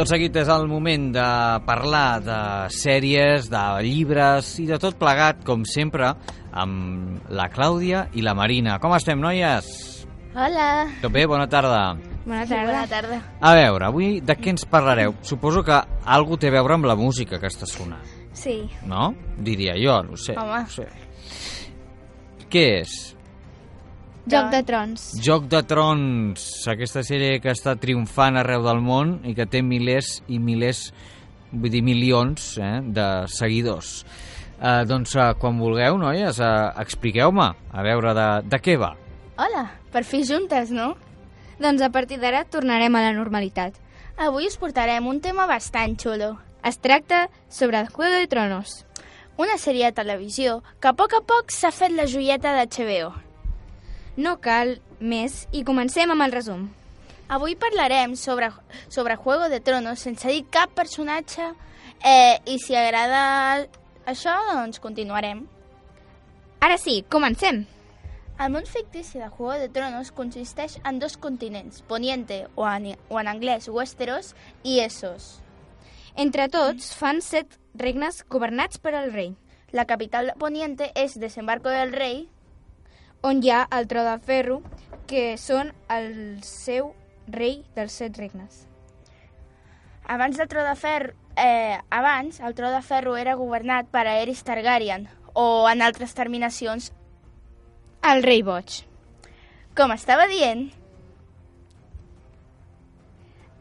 tot 0.00 0.08
seguit 0.08 0.32
és 0.40 0.48
el 0.48 0.62
moment 0.64 1.10
de 1.12 1.24
parlar 1.66 2.22
de 2.24 2.36
sèries, 2.72 3.50
de 3.52 3.64
llibres 3.84 4.54
i 4.62 4.64
de 4.70 4.78
tot 4.80 4.94
plegat, 4.96 5.42
com 5.44 5.60
sempre, 5.68 6.14
amb 6.56 7.26
la 7.28 7.50
Clàudia 7.52 8.06
i 8.16 8.24
la 8.24 8.32
Marina. 8.38 8.78
Com 8.80 8.94
estem, 8.96 9.20
noies? 9.20 9.68
Hola. 10.32 10.86
Tot 11.02 11.12
bé? 11.12 11.26
Bona 11.28 11.44
tarda. 11.52 11.82
Bona 12.24 12.46
tarda. 12.48 12.64
Bona 12.70 12.86
tarda. 12.88 13.18
A 13.44 13.52
veure, 13.58 13.90
avui 13.90 14.08
de 14.24 14.38
què 14.40 14.54
ens 14.54 14.64
parlareu? 14.72 15.18
Suposo 15.20 15.60
que 15.66 15.76
algú 16.16 16.38
té 16.40 16.48
a 16.48 16.54
veure 16.56 16.78
amb 16.78 16.88
la 16.88 16.96
música 16.96 17.36
que 17.42 17.50
està 17.52 17.68
sonant, 17.68 18.08
Sí. 18.32 18.70
no? 18.88 19.10
Diria 19.36 19.76
jo, 19.76 20.00
no 20.06 20.16
ho 20.16 20.16
sé. 20.16 20.32
Home. 20.32 20.62
No 20.62 20.64
ho 20.64 20.76
sé. 20.78 20.88
Què 22.48 22.64
és? 22.80 22.96
Joc 24.28 24.50
de 24.52 24.60
Trons. 24.68 25.04
Joc 25.24 25.46
de 25.48 25.62
Trons, 25.64 26.42
aquesta 26.68 27.00
sèrie 27.06 27.38
que 27.40 27.54
està 27.54 27.72
triomfant 27.80 28.36
arreu 28.36 28.62
del 28.66 28.82
món 28.84 29.14
i 29.24 29.32
que 29.34 29.46
té 29.48 29.62
milers 29.64 30.18
i 30.28 30.38
milers, 30.38 30.90
vull 31.50 31.72
dir 31.72 31.80
milions, 31.82 32.52
eh, 32.60 32.80
de 32.84 33.06
seguidors. 33.32 34.04
Eh, 34.60 34.82
doncs 34.84 35.16
eh, 35.16 35.30
quan 35.40 35.56
vulgueu, 35.58 35.96
noies, 35.98 36.38
eh, 36.38 36.50
expliqueu-me, 36.82 37.46
a 37.72 37.86
veure 37.86 38.12
de, 38.14 38.26
de 38.44 38.60
què 38.60 38.76
va. 38.80 38.92
Hola, 39.40 39.70
per 39.90 40.04
fi 40.04 40.20
juntes, 40.28 40.68
no? 40.70 40.92
Doncs 41.60 41.80
a 41.80 41.88
partir 41.92 42.20
d'ara 42.20 42.44
tornarem 42.44 42.94
a 42.96 43.06
la 43.06 43.16
normalitat. 43.16 43.80
Avui 44.20 44.50
us 44.50 44.58
portarem 44.60 45.08
un 45.08 45.22
tema 45.24 45.48
bastant 45.48 45.96
xulo. 45.96 46.34
Es 46.62 46.76
tracta 46.76 47.30
sobre 47.48 47.86
Juego 47.88 48.20
de 48.20 48.28
Tronos. 48.28 48.84
Una 49.40 49.56
sèrie 49.56 49.88
de 49.88 49.96
televisió 49.96 50.60
que 50.78 50.92
a 50.92 50.92
poc 50.92 51.16
a 51.16 51.24
poc 51.24 51.56
s'ha 51.56 51.72
fet 51.72 51.96
la 51.96 52.04
joieta 52.04 52.52
d'HBO. 52.52 53.29
No 54.20 54.34
cal 54.44 54.74
més 55.00 55.46
i 55.56 55.62
comencem 55.64 56.10
amb 56.12 56.26
el 56.26 56.34
resum. 56.34 56.66
Avui 57.32 57.54
parlarem 57.56 58.16
sobre, 58.20 58.50
sobre 58.92 59.14
Juego 59.16 59.46
de 59.48 59.60
Tronos 59.64 60.02
sense 60.04 60.28
dir 60.28 60.42
cap 60.52 60.74
personatge 60.76 61.46
eh, 62.04 62.36
i 62.44 62.58
si 62.60 62.76
agrada 62.76 63.22
això, 64.04 64.34
doncs 64.50 64.82
continuarem. 64.84 65.46
Ara 66.60 66.76
sí, 66.76 66.98
comencem. 67.08 67.62
El 68.40 68.52
món 68.52 68.68
fictici 68.68 69.22
de 69.22 69.28
Juego 69.30 69.56
de 69.62 69.70
Tronos 69.72 70.10
consisteix 70.12 70.76
en 70.84 70.98
dos 71.00 71.16
continents, 71.16 71.80
Poniente 71.88 72.42
o 72.56 72.66
en, 72.68 72.90
o 73.08 73.20
en 73.22 73.30
anglès 73.30 73.70
Westeros 73.72 74.34
i 74.64 74.80
Essos. 74.84 75.38
Entre 76.16 76.50
tots 76.52 76.90
fan 76.98 77.22
set 77.24 77.56
regnes 77.72 78.20
governats 78.28 78.82
per 78.82 78.92
el 79.00 79.14
rei. 79.14 79.32
La 79.72 79.86
capital 79.86 80.28
de 80.32 80.36
Poniente 80.36 80.90
és 80.98 81.16
Desembarco 81.22 81.72
del 81.72 81.94
Rei, 81.96 82.26
on 83.22 83.42
hi 83.42 83.50
ha 83.50 83.66
el 83.76 83.86
tro 83.88 84.04
de 84.04 84.16
ferro, 84.24 84.60
que 85.06 85.36
són 85.38 85.72
el 85.92 86.42
seu 86.46 86.92
rei 87.28 87.60
dels 87.76 87.96
set 88.00 88.18
regnes. 88.18 88.66
Abans 90.10 90.38
del 90.38 90.48
tro 90.48 90.64
de 90.64 90.74
ferro, 90.76 91.14
eh, 91.36 91.78
abans 91.90 92.40
el 92.40 92.54
tro 92.54 92.70
de 92.70 92.82
ferro 92.82 93.16
era 93.16 93.36
governat 93.38 93.90
per 93.92 94.06
Aerys 94.06 94.42
Targaryen, 94.44 95.08
o 95.34 95.68
en 95.70 95.82
altres 95.82 96.14
terminacions, 96.14 96.92
el 98.02 98.22
rei 98.22 98.42
boig. 98.42 98.82
Com 99.76 99.92
estava 99.94 100.26
dient, 100.26 100.70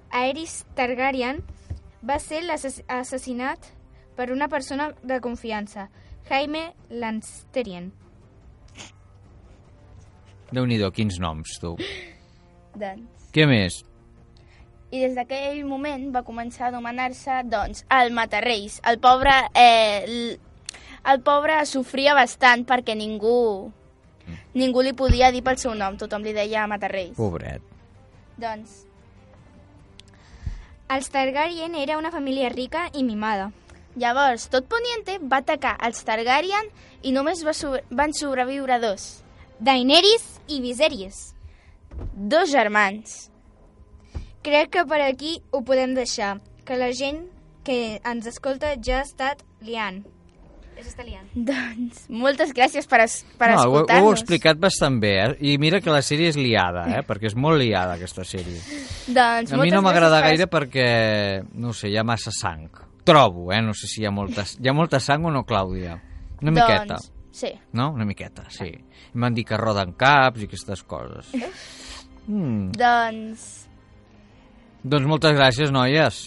Aerys 0.10 0.64
Targaryen 0.76 1.44
va 2.02 2.18
ser 2.20 2.42
assassinat 2.50 3.74
per 4.16 4.32
una 4.34 4.48
persona 4.50 4.94
de 5.04 5.20
confiança, 5.22 5.90
Jaime 6.30 6.74
Lansterian. 6.90 7.92
Déu 10.52 10.66
nhi 10.66 10.80
quins 10.96 11.20
noms, 11.20 11.60
tu. 11.62 11.76
doncs... 12.76 13.30
Què 13.34 13.46
més? 13.46 13.84
I 14.90 15.04
des 15.04 15.14
d'aquell 15.14 15.62
moment 15.70 16.08
va 16.16 16.24
començar 16.26 16.66
a 16.66 16.70
anomenar-se, 16.72 17.44
doncs, 17.46 17.84
el 17.94 18.10
Matarreis. 18.12 18.80
El 18.90 18.98
pobre, 18.98 19.36
eh, 19.54 20.34
el, 21.06 21.22
pobre 21.22 21.60
sofria 21.70 22.16
bastant 22.18 22.66
perquè 22.66 22.98
ningú, 22.98 23.70
ningú 24.58 24.82
li 24.82 24.96
podia 24.98 25.30
dir 25.32 25.44
pel 25.46 25.62
seu 25.62 25.78
nom. 25.78 25.98
Tothom 25.98 26.26
li 26.26 26.34
deia 26.34 26.66
Matarreis. 26.68 27.14
Pobret. 27.18 27.62
Doncs, 28.42 28.90
Els 30.90 31.12
Targaryen 31.14 31.76
era 31.76 32.00
una 32.00 32.10
família 32.10 32.50
rica 32.50 32.90
i 32.98 33.04
mimada. 33.04 33.52
llavors, 33.96 34.48
tot 34.50 34.66
Poniente 34.66 35.20
va 35.22 35.38
atacar 35.44 35.76
els 35.86 36.02
Targaryen 36.04 36.70
i 37.04 37.12
només 37.12 37.44
va 37.46 37.54
sobre, 37.54 37.84
van 37.92 38.14
sobreviure 38.14 38.80
dos. 38.80 39.22
Daenerys 39.60 40.39
i 40.50 40.60
Viserys. 40.64 41.34
Dos 42.16 42.52
germans. 42.52 43.30
Crec 44.46 44.70
que 44.78 44.86
per 44.88 45.02
aquí 45.04 45.40
ho 45.52 45.64
podem 45.68 45.94
deixar, 45.98 46.38
que 46.66 46.78
la 46.80 46.92
gent 46.96 47.26
que 47.68 48.00
ens 48.08 48.26
escolta 48.30 48.76
ja 48.82 49.02
ha 49.02 49.06
estat 49.08 49.44
liant. 49.62 50.06
Doncs, 51.36 52.06
moltes 52.08 52.54
gràcies 52.56 52.86
per, 52.88 53.02
es, 53.04 53.18
per 53.38 53.50
no, 53.52 53.58
ho, 53.58 53.60
ho 53.60 53.66
heu 53.68 53.82
escoltar-nos. 53.82 54.22
explicat 54.22 54.62
bastant 54.64 54.96
bé, 55.04 55.12
eh? 55.20 55.34
I 55.52 55.58
mira 55.60 55.82
que 55.84 55.92
la 55.92 56.00
sèrie 56.06 56.30
és 56.32 56.38
liada, 56.40 56.86
eh? 56.96 57.02
Perquè 57.04 57.28
és 57.34 57.36
molt 57.36 57.60
liada, 57.60 57.98
aquesta 57.98 58.24
sèrie. 58.24 58.62
Doncs, 59.18 59.52
A 59.52 59.60
mi 59.60 59.74
no 59.74 59.82
m'agrada 59.84 60.22
gaire 60.24 60.48
perquè, 60.48 60.88
no 61.60 61.74
ho 61.74 61.76
sé, 61.76 61.92
hi 61.92 61.98
ha 62.00 62.06
massa 62.08 62.32
sang. 62.32 62.70
Trobo, 63.04 63.50
eh? 63.52 63.60
No 63.66 63.76
sé 63.76 63.92
si 63.92 64.02
hi 64.02 64.08
ha 64.08 64.14
molta, 64.16 64.46
hi 64.48 64.72
ha 64.72 64.76
molta 64.78 65.02
sang 65.04 65.28
o 65.28 65.34
no, 65.36 65.44
Clàudia? 65.44 65.98
Una 66.40 66.56
miqueta. 66.56 67.02
Sí. 67.40 67.54
No? 67.72 67.92
Una 67.96 68.04
miqueta, 68.06 68.44
sí. 68.52 68.68
I 69.14 69.18
m'han 69.18 69.34
dit 69.38 69.48
que 69.48 69.58
roden 69.60 69.94
caps 69.96 70.42
i 70.44 70.50
aquestes 70.50 70.84
coses. 70.84 71.30
Mm. 72.28 72.74
Doncs, 72.76 73.46
Doncs 74.84 75.08
moltes 75.08 75.34
gràcies, 75.38 75.72
noies. 75.76 76.20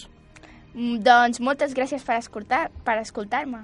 mm, 0.73 0.97
doncs 1.05 1.39
moltes 1.41 1.73
gràcies 1.77 2.03
per 2.05 2.17
escoltar 2.21 2.67
per 2.85 2.97
escoltar-me. 3.01 3.61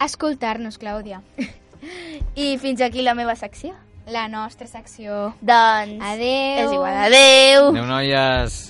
Escoltar-nos, 0.00 0.78
Clàudia. 0.78 1.22
I 2.36 2.56
fins 2.58 2.80
aquí 2.84 3.02
la 3.02 3.14
meva 3.14 3.34
secció. 3.36 3.74
La 4.06 4.28
nostra 4.28 4.66
secció. 4.70 5.32
Doncs... 5.40 5.98
Adeu. 6.00 6.60
És 6.66 6.72
igual. 6.72 7.00
Adeu. 7.08 7.70
Adéu, 7.72 7.86
noies. 7.90 8.60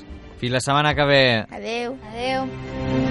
Fins 0.40 0.52
la 0.52 0.60
setmana 0.64 0.94
que 0.96 1.04
ve. 1.08 1.24
Adeu. 1.50 1.98
Adeu. 2.12 3.05